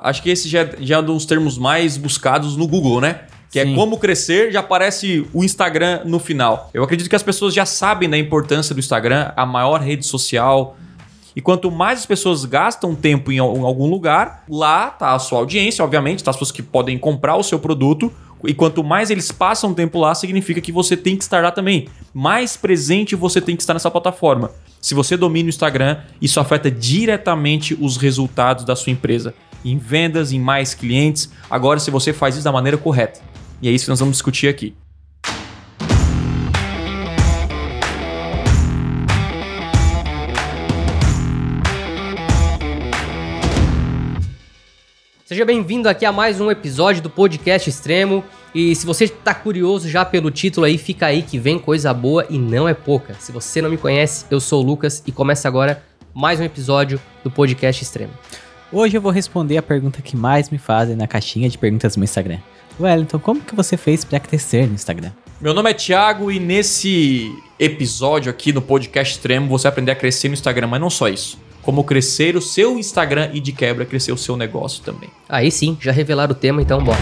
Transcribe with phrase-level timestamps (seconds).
[0.00, 3.22] Acho que esse já, é, já é um dos termos mais buscados no Google, né?
[3.50, 3.72] Que é Sim.
[3.72, 6.70] é como crescer, já aparece o Instagram no final.
[6.72, 10.76] Eu acredito que as pessoas já sabem da importância do Instagram, a maior rede social.
[11.34, 15.18] E quanto mais as pessoas gastam tempo em al- em algum lugar, lá tá a
[15.18, 18.12] sua audiência, obviamente, tá as pessoas que podem comprar o seu produto.
[18.44, 21.88] E quanto mais eles passam tempo lá, significa que você tem que estar lá também.
[22.14, 24.52] Mais presente você tem que estar nessa plataforma.
[24.80, 29.34] Se você domina o Instagram, isso afeta diretamente os resultados da sua empresa.
[29.64, 31.30] Em vendas, em mais clientes.
[31.50, 33.20] Agora, se você faz isso da maneira correta.
[33.60, 34.74] E é isso que nós vamos discutir aqui.
[45.24, 48.24] Seja bem-vindo aqui a mais um episódio do Podcast Extremo.
[48.54, 52.24] E se você está curioso já pelo título aí, fica aí que vem coisa boa
[52.30, 53.14] e não é pouca.
[53.20, 55.82] Se você não me conhece, eu sou o Lucas e começa agora
[56.14, 58.12] mais um episódio do Podcast Extremo.
[58.70, 62.04] Hoje eu vou responder a pergunta que mais me fazem na caixinha de perguntas no
[62.04, 62.36] Instagram.
[62.78, 65.10] Wellington, como que você fez pra crescer no Instagram?
[65.40, 69.96] Meu nome é Thiago e nesse episódio aqui no podcast extremo você vai aprender a
[69.96, 71.38] crescer no Instagram, mas não só isso.
[71.62, 75.08] Como crescer o seu Instagram e de quebra crescer o seu negócio também.
[75.26, 77.00] Aí sim, já revelaram o tema, então bora.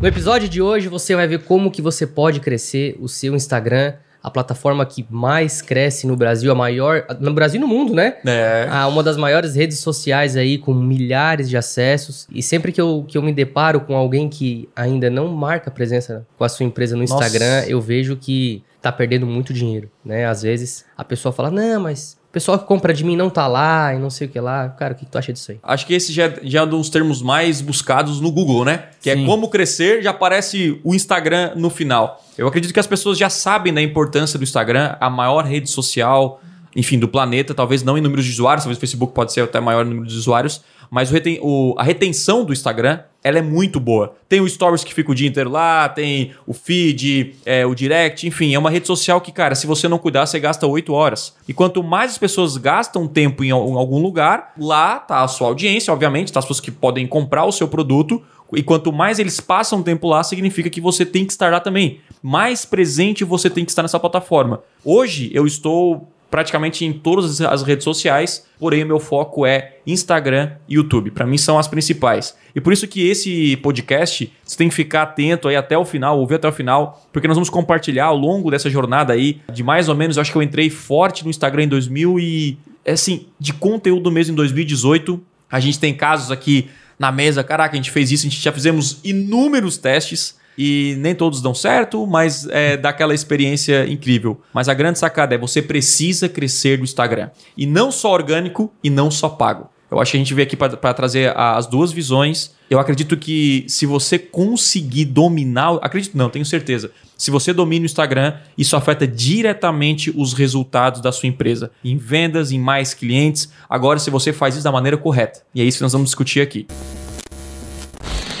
[0.00, 3.94] No episódio de hoje você vai ver como que você pode crescer o seu Instagram,
[4.22, 8.16] a plataforma que mais cresce no Brasil, a maior, no Brasil e no mundo, né?
[8.26, 8.66] É.
[8.70, 12.26] Ah, uma das maiores redes sociais aí com milhares de acessos.
[12.30, 16.26] E sempre que eu, que eu me deparo com alguém que ainda não marca presença
[16.36, 17.14] com a sua empresa no Nossa.
[17.14, 20.26] Instagram, eu vejo que tá perdendo muito dinheiro, né?
[20.26, 23.94] Às vezes a pessoa fala: "Não, mas pessoal que compra de mim não tá lá
[23.94, 24.68] e não sei o que lá".
[24.70, 25.58] Cara, o que, que tu acha disso aí?
[25.62, 28.84] Acho que esse já, é- já é um dos termos mais buscados no Google, né?
[29.02, 29.24] Que Sim.
[29.24, 32.22] é como crescer, já aparece o Instagram no final.
[32.36, 36.40] Eu acredito que as pessoas já sabem da importância do Instagram, a maior rede social,
[36.76, 39.58] enfim, do planeta, talvez não em números de usuários, talvez o Facebook pode ser até
[39.58, 43.78] maior número de usuários, mas o reten- o- a retenção do Instagram, ela é muito
[43.80, 44.14] boa.
[44.28, 48.26] Tem o Stories que fica o dia inteiro lá, tem o feed, é, o direct,
[48.26, 51.34] enfim, é uma rede social que, cara, se você não cuidar, você gasta 8 horas.
[51.48, 55.48] E quanto mais as pessoas gastam tempo em em algum lugar, lá tá a sua
[55.48, 58.22] audiência, obviamente, tá as pessoas que podem comprar o seu produto.
[58.54, 62.00] E quanto mais eles passam tempo lá, significa que você tem que estar lá também.
[62.22, 64.62] Mais presente você tem que estar nessa plataforma.
[64.82, 70.52] Hoje eu estou praticamente em todas as- redes sociais, porém o meu foco é Instagram
[70.68, 71.10] e YouTube.
[71.10, 72.36] Para mim são as principais.
[72.54, 76.18] E por isso que esse podcast, você tem que ficar atento aí até o final,
[76.18, 79.88] ouvir até o final, porque nós vamos compartilhar ao longo dessa jornada aí, de mais
[79.88, 83.26] ou menos, eu acho que eu entrei forte no Instagram em 2000 e é assim,
[83.38, 85.20] de conteúdo mesmo em 2018.
[85.50, 86.68] A gente tem casos aqui
[86.98, 91.14] na mesa, caraca, a gente fez isso, a gente já fizemos inúmeros testes e nem
[91.14, 94.40] todos dão certo, mas é, dá aquela experiência incrível.
[94.52, 97.30] Mas a grande sacada é você precisa crescer no Instagram.
[97.56, 99.70] E não só orgânico e não só pago.
[99.90, 102.54] Eu acho que a gente veio aqui para trazer as duas visões.
[102.68, 106.90] Eu acredito que se você conseguir dominar, acredito não, tenho certeza.
[107.16, 112.52] Se você domina o Instagram, isso afeta diretamente os resultados da sua empresa, em vendas,
[112.52, 113.50] em mais clientes.
[113.68, 116.42] Agora, se você faz isso da maneira correta, e é isso que nós vamos discutir
[116.42, 116.66] aqui.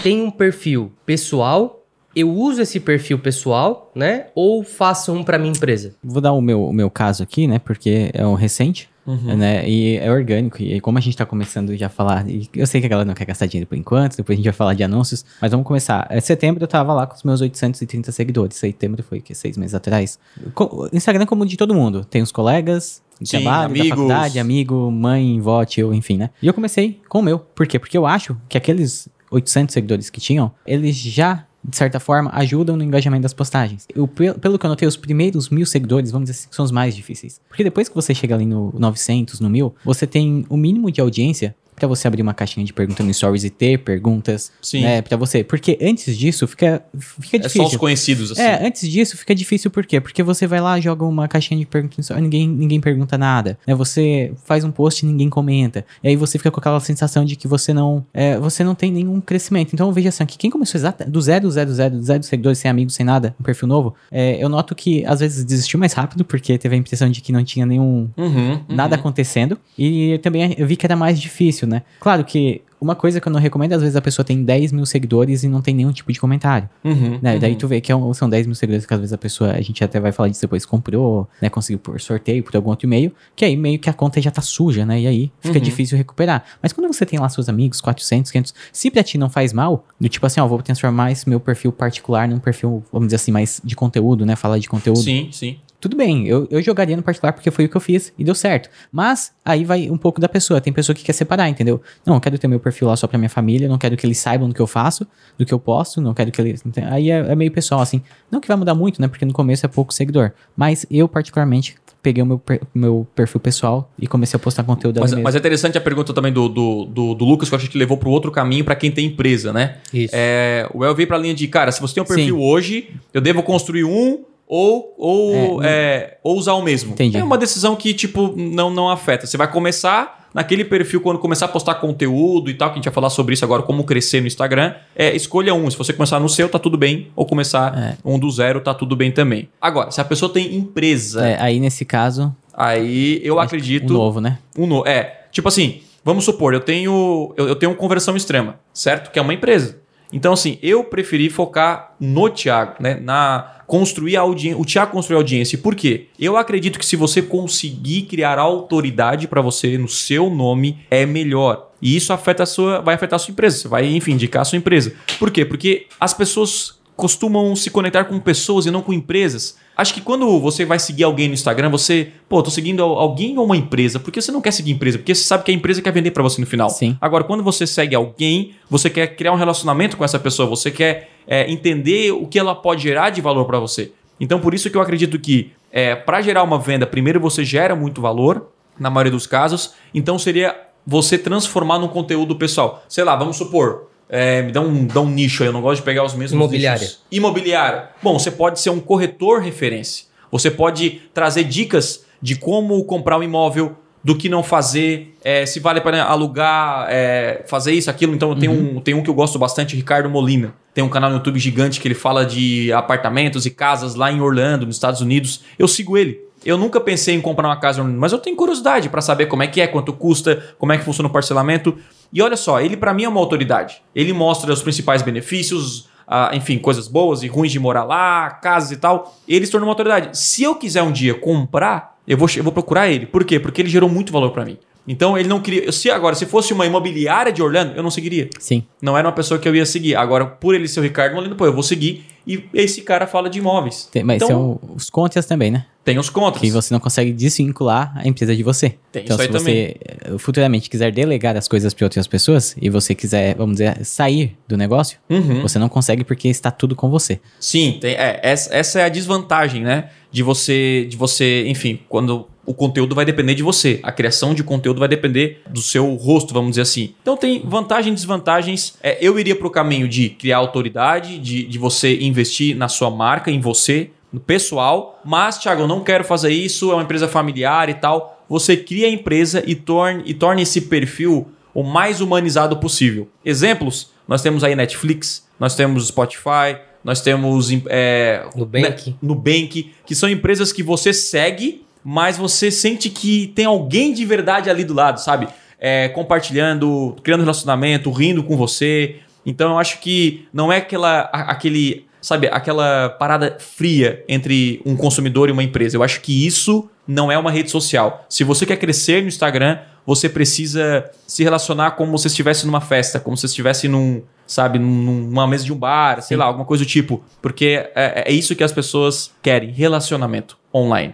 [0.02, 1.77] Tem um perfil pessoal,
[2.20, 4.26] eu uso esse perfil pessoal, né?
[4.34, 5.94] Ou faço um para minha empresa?
[6.02, 7.58] Vou dar o meu, o meu caso aqui, né?
[7.58, 9.68] Porque é um recente, né?
[9.68, 10.62] E é orgânico.
[10.62, 13.06] E como a gente tá começando já a falar, e eu sei que a galera
[13.06, 15.66] não quer gastar dinheiro por enquanto, depois a gente vai falar de anúncios, mas vamos
[15.66, 16.06] começar.
[16.10, 18.56] Em setembro eu tava lá com os meus 830 seguidores.
[18.56, 20.18] Setembro foi, que seis meses atrás.
[20.54, 22.04] Co- Instagram como de todo mundo.
[22.04, 23.88] Tem os colegas, de Sim, trabalho, amigos.
[23.88, 26.30] da faculdade, amigo, mãe, vó, tio, enfim, né?
[26.42, 27.38] E eu comecei com o meu.
[27.38, 27.78] Por quê?
[27.78, 32.76] Porque eu acho que aqueles 800 seguidores que tinham, eles já, de certa forma, ajudam
[32.76, 33.86] no engajamento das postagens.
[33.94, 36.70] Eu, pe- pelo que eu notei, os primeiros mil seguidores, vamos dizer assim, são os
[36.70, 37.40] mais difíceis.
[37.48, 41.00] Porque depois que você chega ali no 900, no 1000, você tem o mínimo de
[41.00, 44.82] audiência pra você abrir uma caixinha de perguntas no Stories e ter perguntas, Sim.
[44.82, 45.42] né, pra você.
[45.44, 47.62] Porque antes disso, fica, fica É difícil.
[47.62, 48.42] só os conhecidos, assim.
[48.42, 50.00] É, antes disso fica difícil por quê?
[50.00, 53.58] Porque você vai lá, joga uma caixinha de perguntas ninguém, ninguém pergunta nada.
[53.66, 53.74] Né?
[53.74, 55.84] Você faz um post e ninguém comenta.
[56.02, 58.90] E aí você fica com aquela sensação de que você não, é, você não tem
[58.90, 59.72] nenhum crescimento.
[59.72, 62.94] Então veja assim, que quem começou exata, do zero, zero, zero, zero seguidores, sem amigos,
[62.94, 66.56] sem nada, um perfil novo, é, eu noto que às vezes desistiu mais rápido porque
[66.58, 68.60] teve a impressão de que não tinha nenhum Uhum, uhum.
[68.68, 69.58] nada acontecendo.
[69.78, 71.82] E também eu vi que era mais difícil, né?
[72.00, 74.86] Claro que uma coisa que eu não recomendo, às vezes a pessoa tem 10 mil
[74.86, 76.68] seguidores e não tem nenhum tipo de comentário.
[76.84, 77.34] Uhum, Né?
[77.34, 77.38] uhum.
[77.40, 79.60] Daí tu vê que é são 10 mil seguidores que às vezes a pessoa, a
[79.60, 81.48] gente até vai falar disso depois, comprou, né?
[81.48, 84.40] Conseguiu por sorteio, por algum outro e-mail, que aí meio que a conta já tá
[84.42, 85.00] suja, né?
[85.00, 85.64] E aí fica Uhum.
[85.64, 86.44] difícil recuperar.
[86.62, 89.84] Mas quando você tem lá seus amigos, 400, 500, se pra ti não faz mal,
[90.00, 93.32] do tipo assim, ó, vou transformar esse meu perfil particular num perfil, vamos dizer assim,
[93.32, 94.36] mais de conteúdo, né?
[94.36, 94.98] Falar de conteúdo.
[95.00, 95.58] Sim, sim.
[95.80, 98.34] tudo bem, eu, eu jogaria no particular porque foi o que eu fiz e deu
[98.34, 98.68] certo.
[98.90, 100.60] Mas aí vai um pouco da pessoa.
[100.60, 101.80] Tem pessoa que quer separar, entendeu?
[102.04, 104.18] Não, eu quero ter meu perfil lá só pra minha família, não quero que eles
[104.18, 105.06] saibam do que eu faço,
[105.36, 106.62] do que eu posto, não quero que eles.
[106.90, 108.02] Aí é, é meio pessoal, assim.
[108.30, 109.08] Não que vai mudar muito, né?
[109.08, 110.32] Porque no começo é pouco seguidor.
[110.56, 112.42] Mas eu, particularmente, peguei o meu,
[112.74, 116.12] meu perfil pessoal e comecei a postar conteúdo Mas, ali mas é interessante a pergunta
[116.12, 118.76] também do, do, do, do Lucas, que eu acho que levou para outro caminho para
[118.76, 119.78] quem tem empresa, né?
[119.92, 120.14] Isso.
[120.16, 122.42] É, o El veio para a linha de, cara, se você tem um perfil Sim.
[122.42, 126.92] hoje, eu devo construir um ou, ou, é, ou usar o mesmo.
[126.92, 127.18] Entendi.
[127.18, 129.26] É uma decisão que, tipo, não, não afeta.
[129.26, 132.84] Você vai começar naquele perfil, quando começar a postar conteúdo e tal, que a gente
[132.84, 135.68] vai falar sobre isso agora, como crescer no Instagram, é, escolha um.
[135.68, 137.08] Se você começar no seu, tá tudo bem.
[137.16, 137.96] Ou começar É.
[138.04, 139.48] um do zero, tá tudo bem também.
[139.60, 143.90] Agora, se a pessoa tem empresa, É, aí nesse caso, aí eu acredito...
[143.92, 144.38] um novo, né?
[144.56, 144.86] Um no...
[144.86, 149.10] É, tipo assim, vamos supor, eu tenho eu, eu tenho conversão extrema, certo?
[149.10, 149.78] Que é uma empresa.
[150.12, 152.94] Então, assim, eu preferi focar no Thiago, né?
[152.94, 154.58] Na construir a audiência.
[154.58, 155.58] O Thiago construir a audiência.
[155.58, 156.06] Por quê?
[156.18, 161.68] Eu acredito que se você conseguir criar autoridade para você no seu nome, é melhor.
[161.80, 163.58] E isso afeta a sua, vai afetar a sua empresa.
[163.58, 164.94] Você vai, enfim, indicar a sua empresa.
[165.18, 165.44] Por quê?
[165.44, 169.56] Porque as pessoas costumam se conectar com pessoas e não com empresas.
[169.76, 173.38] Acho que quando você vai seguir alguém no Instagram, você, pô, tô seguindo al- alguém
[173.38, 174.00] ou uma empresa.
[174.00, 174.98] Por que você não quer seguir empresa?
[174.98, 176.68] Porque você sabe que a empresa quer vender para você no final.
[176.68, 176.98] Sim.
[177.00, 181.08] Agora, quando você segue alguém, você quer criar um relacionamento com essa pessoa, você quer
[181.24, 183.92] é, entender o que ela pode gerar de valor para você.
[184.18, 187.76] Então, por isso que eu acredito que é, para gerar uma venda, primeiro você gera
[187.76, 189.74] muito valor, na maioria dos casos.
[189.94, 192.82] Então, seria você transformar num conteúdo pessoal.
[192.88, 193.87] Sei lá, vamos supor.
[194.08, 196.32] É, me dá um, dá um nicho aí, eu não gosto de pegar os mesmos
[196.32, 196.80] Imobiliária.
[196.80, 197.00] nichos.
[197.10, 197.88] Imobiliária.
[198.02, 200.06] Bom, você pode ser um corretor referência.
[200.30, 205.60] Você pode trazer dicas de como comprar um imóvel, do que não fazer, é, se
[205.60, 208.14] vale para alugar, é, fazer isso, aquilo.
[208.14, 210.54] Então tem, um, tem um que eu gosto bastante, Ricardo Molina.
[210.72, 214.20] Tem um canal no YouTube gigante que ele fala de apartamentos e casas lá em
[214.20, 215.42] Orlando, nos Estados Unidos.
[215.58, 216.20] Eu sigo ele.
[216.44, 219.46] Eu nunca pensei em comprar uma casa, mas eu tenho curiosidade para saber como é
[219.46, 221.76] que é, quanto custa, como é que funciona o parcelamento.
[222.12, 223.82] E olha só, ele para mim é uma autoridade.
[223.94, 228.70] Ele mostra os principais benefícios, ah, enfim, coisas boas e ruins de morar lá, casas
[228.70, 229.14] e tal.
[229.26, 230.16] Ele se tornou uma autoridade.
[230.16, 233.04] Se eu quiser um dia comprar, eu vou, eu vou procurar ele.
[233.04, 233.38] Por quê?
[233.38, 234.58] Porque ele gerou muito valor para mim.
[234.88, 235.70] Então ele não queria.
[235.70, 238.28] Se agora, se fosse uma imobiliária de Orlando, eu não seguiria.
[238.38, 238.64] Sim.
[238.80, 239.94] Não era uma pessoa que eu ia seguir.
[239.94, 242.04] Agora, por ele ser o Ricardo Molina, pô, eu vou seguir.
[242.26, 243.88] E esse cara fala de imóveis.
[243.90, 245.64] Tem- mas então, são os contas também, né?
[245.82, 246.42] tem os contras.
[246.42, 248.74] Que você não consegue desvincular a empresa de você.
[248.92, 252.54] Tem então, isso aí se você eh, futuramente quiser delegar as coisas para outras pessoas
[252.60, 255.40] e você quiser, vamos dizer, sair do negócio, Uhum.
[255.40, 257.18] você não consegue porque está tudo com você.
[257.40, 259.88] Sim, tem- é, essa, essa é a desvantagem, né?
[260.12, 263.78] De você, de você, enfim, quando o conteúdo vai depender de você.
[263.82, 266.94] A criação de conteúdo vai depender do seu rosto, vamos dizer assim.
[267.02, 268.78] Então tem vantagens e desvantagens.
[268.82, 272.90] É, eu iria para o caminho de criar autoridade, de, de você investir na sua
[272.90, 274.98] marca, em você, no pessoal.
[275.04, 278.24] Mas, Thiago, eu não quero fazer isso, é uma empresa familiar e tal.
[278.30, 283.08] Você cria a empresa e torne, e torne esse perfil o mais humanizado possível.
[283.22, 288.90] Exemplos, nós temos aí Netflix, nós temos Spotify, nós temos é, Nubank.
[288.90, 294.04] né, Nubank, que são empresas que você segue, mas você sente que tem alguém de
[294.04, 295.26] verdade ali do lado, sabe?
[295.58, 298.96] É, compartilhando, criando relacionamento, rindo com você.
[299.24, 305.30] Então eu acho que não é aquela, aquele, sabe, aquela parada fria entre um consumidor
[305.30, 305.78] e uma empresa.
[305.78, 308.04] Eu acho que isso não é uma rede social.
[308.06, 313.00] Se você quer crescer no Instagram, você precisa se relacionar como se estivesse numa festa,
[313.00, 316.64] como se estivesse num, sabe, num- numa mesa de um bar, sei lá, alguma coisa
[316.64, 317.02] do tipo.
[317.22, 320.92] Porque é, é isso que as pessoas querem, relacionamento online.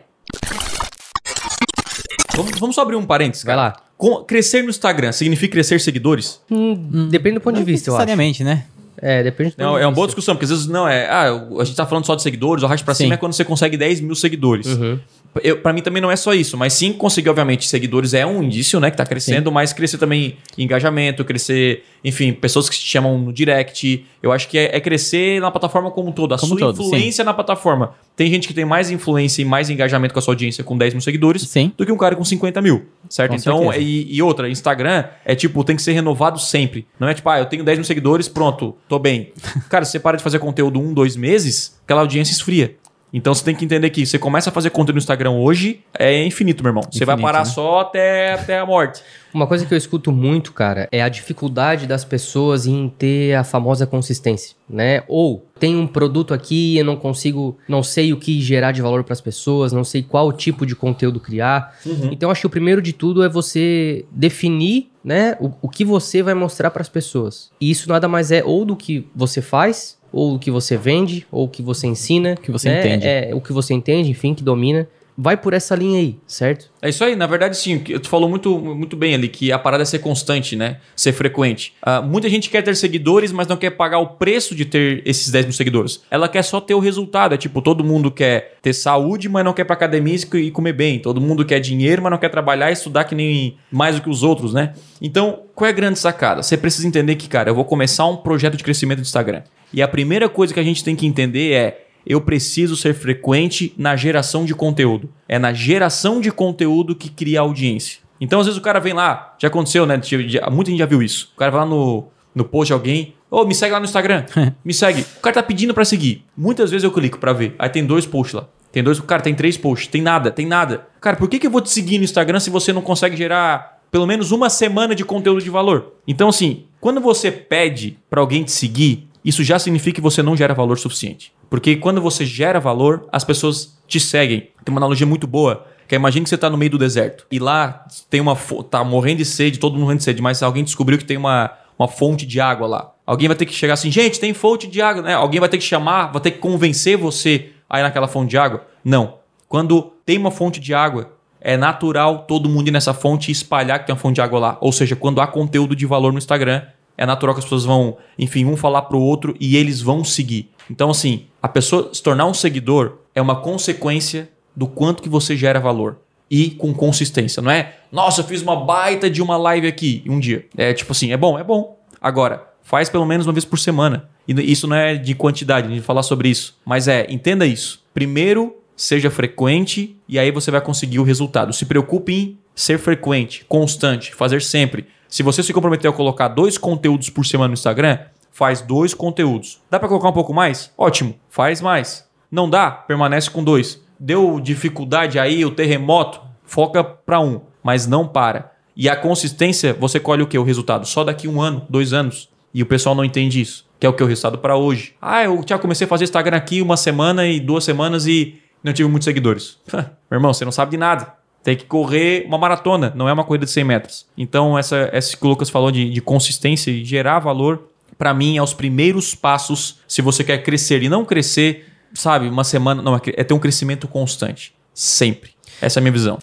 [2.37, 3.69] Vamos, vamos só abrir um parênteses, Vai cara.
[3.69, 3.77] lá.
[3.97, 6.41] Com- crescer no Instagram significa crescer seguidores?
[6.51, 8.01] Hum, depende do ponto de vista, eu acho.
[8.05, 8.65] necessariamente, né?
[9.01, 11.07] É, depende do ponto Não, de é uma boa discussão, porque às vezes não é.
[11.09, 13.05] Ah, a gente tá falando só de seguidores, o racha pra Sim.
[13.05, 14.67] cima é quando você consegue 10 mil seguidores.
[14.67, 14.99] Uhum.
[15.43, 18.43] Eu, pra mim também não é só isso, mas sim conseguir, obviamente, seguidores é um
[18.43, 23.19] indício, né, que tá crescendo, mas crescer também engajamento, crescer, enfim, pessoas que te chamam
[23.19, 24.05] no direct.
[24.23, 26.83] Eu acho que é, é crescer na plataforma como um todo, a Como sua todo,
[26.83, 27.95] influência na plataforma.
[28.17, 30.95] Tem gente que tem mais influência e mais engajamento com a sua audiência com 10
[30.95, 31.73] mil seguidores Sim.
[31.77, 33.31] do que um cara com 50 mil, certo?
[33.33, 36.87] Com então, e, e outra, Instagram é tipo, tem que ser renovado sempre.
[36.99, 39.33] Não é tipo, ah, eu tenho 10 mil seguidores, pronto, tô bem.
[39.69, 42.77] Cara, se você para de fazer conteúdo um, dois meses, aquela audiência esfria.
[43.17, 46.27] Então você tem que entender que você começa a fazer conteúdo no Instagram hoje, é
[46.27, 46.83] infinito, meu irmão.
[46.91, 47.53] Você vai Infinito, parar né?
[47.53, 49.03] só até, até a morte.
[49.33, 53.45] Uma coisa que eu escuto muito, cara, é a dificuldade das pessoas em ter a
[53.45, 55.05] famosa consistência, né?
[55.07, 58.83] Ou tem um produto aqui e eu não consigo, não sei o que gerar de
[58.83, 61.79] valor para as pessoas, não sei qual tipo de conteúdo criar.
[62.11, 66.21] Então acho que o primeiro de tudo é você definir né, o, o que você
[66.21, 67.51] vai mostrar para as pessoas.
[67.61, 71.27] E isso nada mais é ou do que você faz, ou o que você vende,
[71.31, 72.37] ou o que você ensina.
[72.37, 72.79] Que você né?
[72.79, 73.07] entende.
[73.07, 74.89] É, o que você entende, enfim, que domina.
[75.17, 76.69] Vai por essa linha aí, certo?
[76.83, 77.79] É isso aí, na verdade, sim.
[77.79, 80.79] que Tu falou muito, muito bem ali que a parada é ser constante, né?
[80.97, 81.73] Ser frequente.
[81.81, 85.31] Ah, muita gente quer ter seguidores, mas não quer pagar o preço de ter esses
[85.31, 86.03] 10 mil seguidores.
[86.11, 87.33] Ela quer só ter o resultado.
[87.33, 90.73] É tipo, todo mundo quer ter saúde, mas não quer ir pra academia e comer
[90.73, 90.99] bem.
[90.99, 94.11] Todo mundo quer dinheiro, mas não quer trabalhar e estudar que nem mais do que
[94.11, 94.75] os outros, né?
[95.01, 96.43] Então, qual é a grande sacada?
[96.43, 99.43] Você precisa entender que, cara, eu vou começar um projeto de crescimento do Instagram.
[99.75, 103.73] E a primeira coisa que a gente tem que entender é eu preciso ser frequente
[103.77, 105.09] na geração de conteúdo.
[105.29, 107.99] É na geração de conteúdo que cria audiência.
[108.21, 109.99] Então, às vezes o cara vem lá, já aconteceu, né?
[110.03, 111.33] Já- Muita gente já viu isso.
[111.35, 112.05] O cara vai lá no,
[112.35, 114.25] no post de alguém, ô, me segue lá no Instagram,
[114.65, 115.05] me segue.
[115.17, 116.25] O cara tá pedindo pra seguir.
[116.37, 117.55] Muitas vezes eu clico pra ver.
[117.59, 118.47] Aí tem dois posts lá.
[118.71, 120.87] Tem dois, cara, tem três posts, tem nada, tem nada.
[121.01, 123.81] Cara, por que, que eu vou te seguir no Instagram se você não consegue gerar
[123.91, 125.95] pelo menos uma semana de conteúdo de valor?
[126.07, 130.37] Então, assim, quando você pede pra alguém te seguir, isso já significa que você não
[130.37, 131.33] gera valor suficiente.
[131.49, 134.51] Porque quando você gera valor, as pessoas te seguem.
[134.65, 137.27] Tem uma analogia muito boa, que é imagine que você está no meio do deserto
[137.31, 138.37] e lá tem uma
[138.71, 141.51] tá morrendo de sede, todo mundo morrendo de sede, mas alguém descobriu que tem uma,
[141.79, 142.93] uma fonte de água lá.
[143.07, 145.15] Alguém vai ter que chegar assim, gente, tem fonte de água, né?
[145.15, 148.39] Alguém vai ter que chamar, vai ter que convencer você a ir naquela fonte de
[148.39, 148.67] água?
[148.85, 149.19] Não.
[149.49, 153.79] Quando tem uma fonte de água, é natural todo mundo ir nessa fonte e espalhar
[153.79, 154.59] que tem uma fonte de água lá.
[154.61, 156.63] Ou seja, quando há conteúdo de valor no Instagram,
[156.97, 160.51] é natural que as pessoas vão, enfim, um falar pro outro e eles vão seguir.
[160.71, 165.37] Então, assim, a pessoa se tornar um seguidor é uma consequência do quanto que você
[165.37, 165.99] gera valor.
[166.31, 167.43] E com consistência.
[167.43, 170.47] Não é, nossa, eu fiz uma baita de uma live aqui um dia.
[170.57, 171.79] É tipo assim, é bom, é bom.
[172.01, 174.09] Agora, faz pelo menos uma vez por semana.
[174.27, 176.59] E isso não é de quantidade, de falar sobre isso.
[176.65, 177.85] Mas é, entenda isso.
[177.93, 181.53] Primeiro, seja frequente e aí você vai conseguir o resultado.
[181.53, 184.87] Se preocupe em ser frequente, constante, fazer sempre.
[185.15, 188.01] Se você se comprometeu a colocar dois conteúdos por semana no Instagram,
[188.33, 189.61] faz dois conteúdos.
[189.71, 190.73] Dá para colocar um pouco mais?
[190.77, 192.05] Ótimo, faz mais.
[192.29, 192.69] Não dá?
[192.69, 193.81] Permanece com dois.
[193.97, 198.55] Deu dificuldade aí, o terremoto, foca para um, mas não para.
[198.77, 200.37] E a consistência, você colhe o que?
[200.37, 202.29] O resultado só daqui um ano, dois anos.
[202.53, 203.65] E o pessoal não entende isso.
[203.79, 204.03] Que é o que?
[204.03, 204.97] O resultado para hoje.
[205.01, 208.73] Ah, eu já comecei a fazer Instagram aqui uma semana e duas semanas e não
[208.73, 209.61] tive muitos seguidores.
[209.73, 211.15] Meu irmão, você não sabe de nada.
[211.45, 214.07] Tem que correr uma maratona, não é uma corrida de 100 metros.
[214.17, 218.37] Então, essa, essa que o Lucas falou de, de consistência e gerar valor, para mim,
[218.37, 220.83] é os primeiros passos se você quer crescer.
[220.83, 222.83] E não crescer, sabe, uma semana.
[222.83, 224.55] Não, é é ter um crescimento constante.
[224.73, 225.33] Sempre.
[225.61, 226.19] Essa é a minha visão.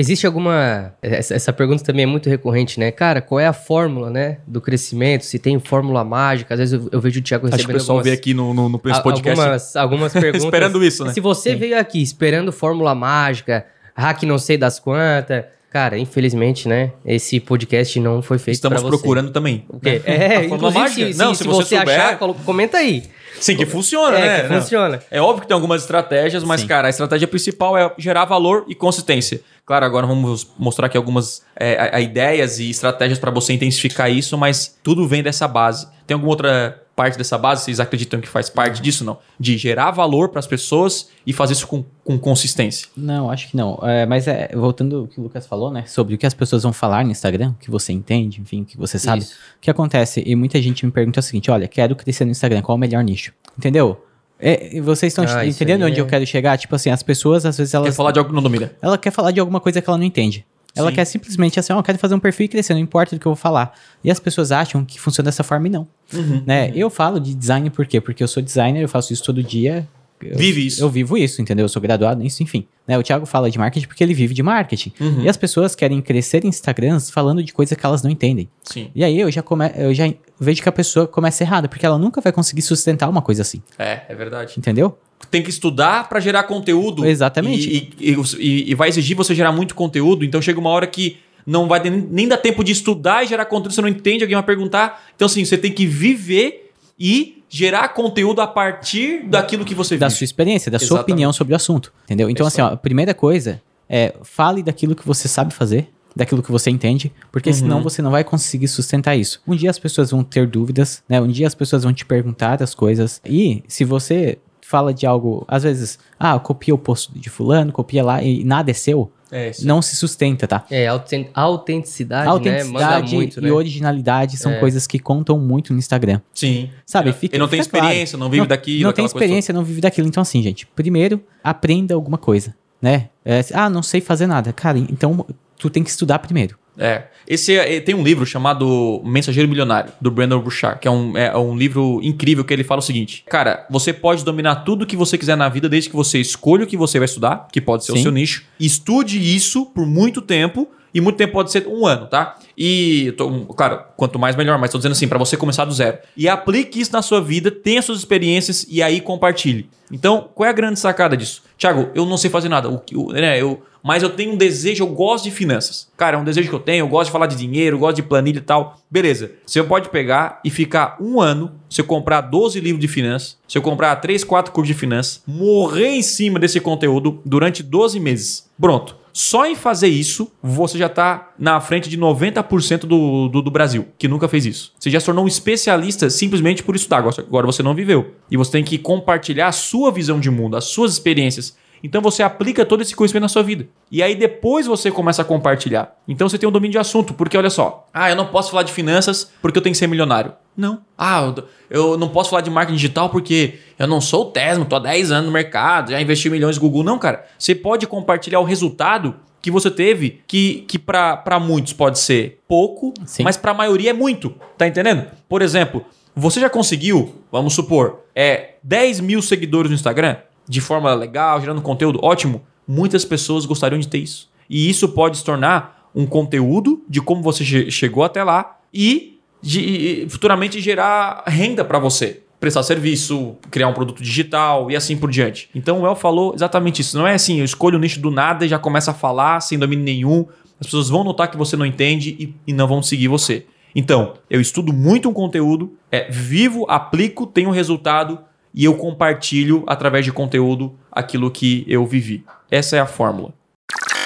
[0.00, 0.94] Existe alguma.
[1.02, 2.90] Essa, pergunta também é muito recorrente, né?
[2.90, 4.38] Cara, qual é a fórmula, né?
[4.46, 5.24] Do crescimimento?
[5.24, 6.54] Se tem fórmula mágica?
[6.54, 8.32] Às vezes eu, eu vejo o Thiago Acho que recebendo o pessoal algumas, vê aqui
[8.34, 9.40] no, no, no a- podcast.
[9.40, 10.44] algumas, algumas perguntas.
[10.44, 11.12] Esperando isso, né?
[11.12, 15.44] Se você veio aqui esperando fórmula mágica, hack não sei das quantas.
[15.70, 16.90] Cara, infelizmente, né?
[17.06, 19.64] Esse podcast não foi feito Estamos procurando também.
[19.68, 20.02] O quê?
[20.04, 21.12] A É, inclusive, mágica?
[21.12, 23.04] se, Não, se se você você souber- achar, comenta aí.
[23.38, 24.42] Sim, que funciona, É, né?
[24.48, 24.60] que Não.
[24.62, 25.00] funciona.
[25.10, 26.66] É óbvio que tem algumas estratégias, mas, Sim.
[26.66, 29.40] cara, a estratégia principal é gerar valor e consistência.
[29.64, 34.10] Claro, agora vamos mostrar aqui algumas é, a- a ideias e estratégias para você intensificar
[34.10, 35.86] isso, mas tudo vem dessa base.
[36.06, 37.62] Tem alguma outra parte dessa base?
[37.64, 39.04] Vocês acreditam que faz parte disso?
[39.04, 39.18] Não.
[39.38, 42.88] De gerar valor para as pessoas e fazer isso com, com consistência.
[42.96, 43.78] Não, acho que não.
[43.82, 45.84] É, mas é, voltando ao que o Lucas falou, né?
[45.86, 48.64] Sobre o que as pessoas vão falar no Instagram, o que você entende, enfim, o
[48.64, 49.22] que você sabe.
[49.22, 49.34] Isso.
[49.34, 50.22] O que acontece?
[50.26, 52.80] E muita gente me pergunta o seguinte: olha, quero crescer no Instagram, qual é o
[52.80, 53.29] melhor nicho?
[53.60, 54.02] Entendeu?
[54.38, 56.56] É, vocês estão Ah, entendendo onde é- eu quero chegar?
[56.56, 57.90] Tipo assim, as pessoas, às vezes, elas.
[57.90, 58.72] Quer falar de algo não domina?
[58.80, 60.46] Ela quer falar de alguma coisa que ela não entende.
[60.74, 60.94] Ela Sim.
[60.94, 63.26] quer simplesmente assim, ó, eu quero fazer um perfil e crescer, não importa do que
[63.26, 63.74] eu vou falar.
[64.02, 65.86] E as pessoas acham que funciona dessa forma e não.
[66.14, 66.42] Uhum.
[66.46, 66.72] né?
[66.74, 68.00] Eu falo de design por quê?
[68.00, 69.86] Porque eu sou designer, eu faço isso todo dia.
[70.22, 70.82] Eu- Vive isso.
[70.82, 71.64] Eu vivo isso, entendeu?
[71.64, 72.66] Eu sou graduado nisso, enfim.
[72.86, 72.98] Né?
[72.98, 74.92] O Thiago fala de marketing porque ele vive de marketing.
[75.00, 75.22] Uhum.
[75.22, 78.48] E as pessoas querem crescer em Instagrams falando de coisa que elas não entendem.
[78.62, 78.90] Sim.
[78.94, 79.70] E aí eu já, come...
[79.76, 83.22] eu já vejo que a pessoa começa errada, porque ela nunca vai conseguir sustentar uma
[83.22, 84.54] coisa assim, É, é verdade.
[84.58, 84.98] entendeu?
[85.30, 87.04] Tem que estudar para gerar conteúdo.
[87.06, 87.68] Exatamente.
[88.00, 90.24] E, e- e- e vai exigir você gerar muito conteúdo.
[90.24, 93.44] Então chega uma hora que não vai nem- nem dar tempo de estudar e gerar
[93.44, 93.74] conteúdo.
[93.74, 95.02] Você não entende, alguém vai perguntar.
[95.14, 96.69] Então, assim, você tem que viver
[97.00, 100.18] e gerar conteúdo a partir daquilo que você Da vive.
[100.18, 101.02] sua experiência, da sua Exatamente.
[101.12, 102.28] opinião sobre o assunto, entendeu?
[102.30, 106.42] Então, isso assim, ó, a primeira coisa é fale daquilo que você sabe fazer, daquilo
[106.42, 107.54] que você entende, porque Uhum.
[107.56, 109.40] senão você não vai conseguir sustentar isso.
[109.48, 111.20] Um dia as pessoas vão ter dúvidas, né?
[111.20, 113.20] Um dia as pessoas vão te perguntar as coisas.
[113.24, 118.04] E se você fala de algo, às vezes, ah, copia o post de fulano, copia
[118.04, 120.64] lá e nada é seu, É, não se sustenta, tá?
[120.70, 122.28] É, auten- autenticidade, né?
[122.30, 123.52] Manda Autenticidade muito, e né?
[123.52, 124.58] originalidade são É.
[124.58, 126.20] coisas que contam muito no Instagram.
[126.34, 126.70] Sim.
[126.84, 127.12] Sabe, É.
[127.12, 127.86] fica- Ele não tem fica claro.
[127.86, 128.82] experiência, não vive daquilo.
[128.84, 130.08] Não tem experiência, não vive daquilo.
[130.08, 133.08] Então, assim, gente, primeiro, aprenda alguma coisa, né?
[133.24, 134.52] É, ah, não sei fazer nada.
[134.52, 135.24] Cara, então
[135.58, 136.58] tu tem que estudar primeiro.
[136.80, 137.04] É.
[137.28, 141.36] Esse é- tem um livro chamado Mensageiro Milionário, do Brandon Burchard, que é um, é
[141.36, 145.16] um livro incrível que ele fala o seguinte: Cara, você pode dominar tudo que você
[145.18, 147.92] quiser na vida desde que você escolha o que você vai estudar, que pode ser
[147.92, 148.02] o Sim.
[148.02, 148.44] seu nicho.
[148.58, 150.66] Estude isso por muito tempo.
[150.92, 152.36] E muito tempo pode ser um ano, tá?
[152.58, 155.98] E, tô- claro, quanto mais melhor, mas tô dizendo assim, pra você começar do zero.
[156.16, 159.70] E aplique isso na sua vida, tenha suas experiências e aí compartilhe.
[159.92, 161.44] Então, qual é a grande sacada disso?
[161.56, 162.68] Tiago, eu não sei fazer nada.
[162.68, 165.88] O, que- o- né, eu, mas eu tenho um desejo, eu gosto de finanças.
[165.96, 167.96] Cara, é um desejo que eu tenho, eu gosto de falar de dinheiro, eu gosto
[167.96, 168.76] de planilha e tal.
[168.90, 169.32] Beleza.
[169.46, 173.56] Você pode pegar e ficar um ano, se eu comprar 12 livros de finanças, se
[173.56, 178.50] eu comprar 3, 4 cursos de finanças, morrer em cima desse conteúdo durante 12 meses.
[178.60, 179.00] Pronto.
[179.12, 183.88] Só em fazer isso, você já está na frente de 90% do, do, do Brasil,
[183.98, 184.72] que nunca fez isso.
[184.78, 186.98] Você já se tornou um especialista simplesmente por estudar.
[186.98, 188.14] Agora você não viveu.
[188.30, 191.56] E você tem que compartilhar a sua visão de mundo, as suas experiências.
[191.82, 193.66] Então você aplica todo esse conhecimento na sua vida.
[193.90, 195.94] E aí depois você começa a compartilhar.
[196.06, 197.86] Então você tem um domínio de assunto, porque olha só.
[197.92, 200.32] Ah, eu não posso falar de finanças porque eu tenho que ser milionário.
[200.56, 200.80] Não.
[200.98, 201.32] Ah,
[201.70, 204.80] eu- não posso falar de marketing digital porque eu não sou o Tesmo, tô há
[204.80, 206.82] 10 anos no mercado, já investi milhões no Google.
[206.82, 207.24] Não, cara.
[207.38, 212.92] Você pode compartilhar o resultado que você teve, que, que para muitos pode ser pouco,
[213.06, 213.22] Sim.
[213.22, 214.34] mas para a maioria é muito.
[214.58, 215.06] Tá entendendo?
[215.26, 215.82] Por exemplo,
[216.14, 220.16] você já conseguiu, vamos supor, é 10 mil seguidores no Instagram,
[220.50, 222.42] de forma legal, gerando conteúdo, ótimo.
[222.66, 224.28] Muitas pessoas gostariam de ter isso.
[224.48, 229.20] E isso pode se tornar um conteúdo de como você che- chegou até lá e
[229.40, 232.22] de, futuramente gerar renda para você.
[232.40, 235.48] Prestar serviço, criar um produto digital e assim por diante.
[235.54, 236.98] Então o El falou exatamente isso.
[236.98, 239.56] Não é assim, eu escolho o nicho do nada e já começa a falar sem
[239.56, 240.26] domínio nenhum.
[240.58, 243.46] As pessoas vão notar que você não entende e, e não vão seguir você.
[243.72, 248.18] Então, eu estudo muito um conteúdo, é, vivo, aplico, tenho resultado
[248.54, 252.24] e eu compartilho através de conteúdo aquilo que eu vivi.
[252.50, 253.32] Essa é a fórmula.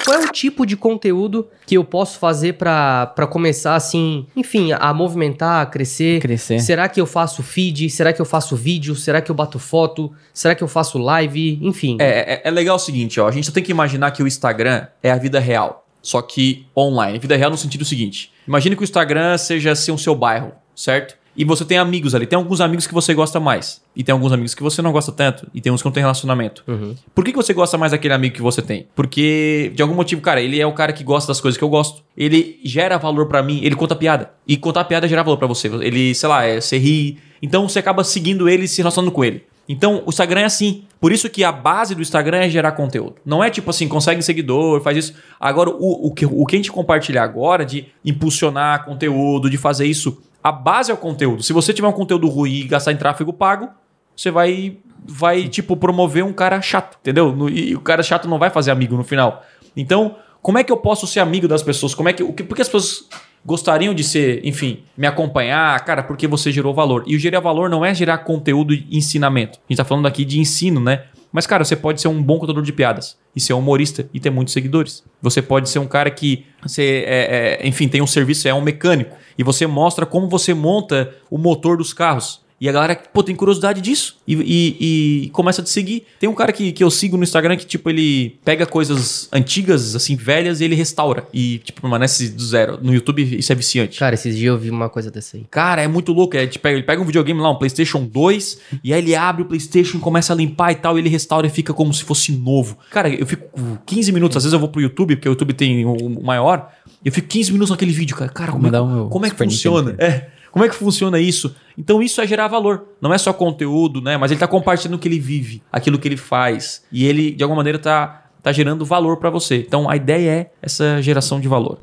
[0.05, 4.71] Qual é o tipo de conteúdo que eu posso fazer pra pra começar assim, enfim,
[4.71, 6.21] a movimentar, a crescer?
[6.21, 6.59] Crescer.
[6.59, 7.89] Será que eu faço feed?
[7.89, 8.95] Será que eu faço vídeo?
[8.95, 10.13] Será que eu bato foto?
[10.31, 11.59] Será que eu faço live?
[11.59, 11.97] Enfim.
[11.99, 14.27] É, é, é legal o seguinte, ó, a gente só tem que imaginar que o
[14.27, 17.17] Instagram é a vida real, só que online.
[17.17, 21.17] Vida real no sentido seguinte: imagine que o Instagram seja assim, o seu bairro, certo?
[21.35, 24.31] E você tem amigos ali, tem alguns amigos que você gosta mais, e tem alguns
[24.31, 26.63] amigos que você não gosta tanto, e tem uns que não tem relacionamento.
[26.67, 26.95] Uhum.
[27.13, 28.87] Por que, que você gosta mais daquele amigo que você tem?
[28.95, 31.69] Porque, de algum motivo, cara, ele é o cara que gosta das coisas que eu
[31.69, 32.03] gosto.
[32.15, 34.31] Ele gera valor pra mim, ele conta piada.
[34.47, 35.67] E contar piada gera valor pra você.
[35.67, 37.17] Ele, sei lá, é, você ri.
[37.41, 39.43] Então você acaba seguindo ele e se relacionando com ele.
[39.67, 40.83] Então, o Instagram é assim.
[40.99, 43.15] Por isso que a base do Instagram é gerar conteúdo.
[43.25, 45.13] Não é tipo assim, consegue seguidor, faz isso.
[45.39, 49.85] Agora, o, o, que, o que a gente compartilhar agora de impulsionar conteúdo, de fazer
[49.85, 51.41] isso, a base é o conteúdo.
[51.41, 53.67] Se você tiver um conteúdo ruim e gastar em tráfego pago,
[54.15, 57.49] você vai, vai tipo, promover um cara chato, entendeu?
[57.49, 59.43] E o cara chato não vai fazer amigo no final.
[59.75, 61.95] Então, como é que eu posso ser amigo das pessoas?
[61.95, 63.09] Como é que, o que por que as pessoas
[63.43, 65.83] gostariam de ser, enfim, me acompanhar?
[65.83, 67.03] Cara, porque você gerou valor.
[67.07, 69.57] E o gerar valor não é gerar conteúdo e ensinamento.
[69.57, 71.05] A gente tá falando aqui de ensino, né?
[71.35, 74.21] Mas, cara, você pode ser um bom contador de piadas e ser um humorista e
[74.21, 75.03] ter muitos seguidores.
[75.21, 78.61] Você pode ser um cara que, você, é, é, enfim, tem um serviço, é um
[78.61, 79.17] mecânico.
[79.37, 82.39] E você mostra como você monta o motor dos carros.
[82.65, 84.17] E a galera, pô, tem curiosidade disso.
[84.27, 86.03] E, e- e começa a te seguir.
[86.19, 89.95] Tem um cara que, que eu sigo no Instagram que, tipo, ele pega coisas antigas,
[89.95, 91.27] assim, velhas, e ele restaura.
[91.31, 92.79] E, tipo, permanece do zero.
[92.81, 93.99] No YouTube, isso é viciante.
[93.99, 95.45] Cara, esses dias eu vi uma coisa dessa aí.
[95.51, 96.35] Cara, é muito louco.
[96.35, 99.45] É, tipo, ele pega um videogame lá, um PlayStation 2, e aí ele abre o
[99.45, 102.79] PlayStation, começa a limpar e tal, e ele restaura e fica como se fosse novo.
[102.89, 103.45] Cara, eu fico
[103.85, 106.71] 15 minutos, às vezes eu vou pro YouTube, porque o YouTube tem o maior,
[107.03, 108.31] eu fico 15 minutos naquele vídeo, cara.
[108.31, 109.91] Cara, como, é, meu como é que funciona?
[109.91, 110.03] Nintendo.
[110.03, 110.29] É.
[110.55, 111.53] Como é que funciona isso?
[111.77, 112.85] Então isso é gerar valor.
[113.01, 114.15] Não é só conteúdo, né?
[114.15, 116.81] Mas ele tá compartilhando o que ele vive, aquilo que ele faz.
[116.89, 119.57] E ele, de alguma maneira, tá, tá gerando valor pra você.
[119.57, 121.77] Então a ideia é essa geração de valor.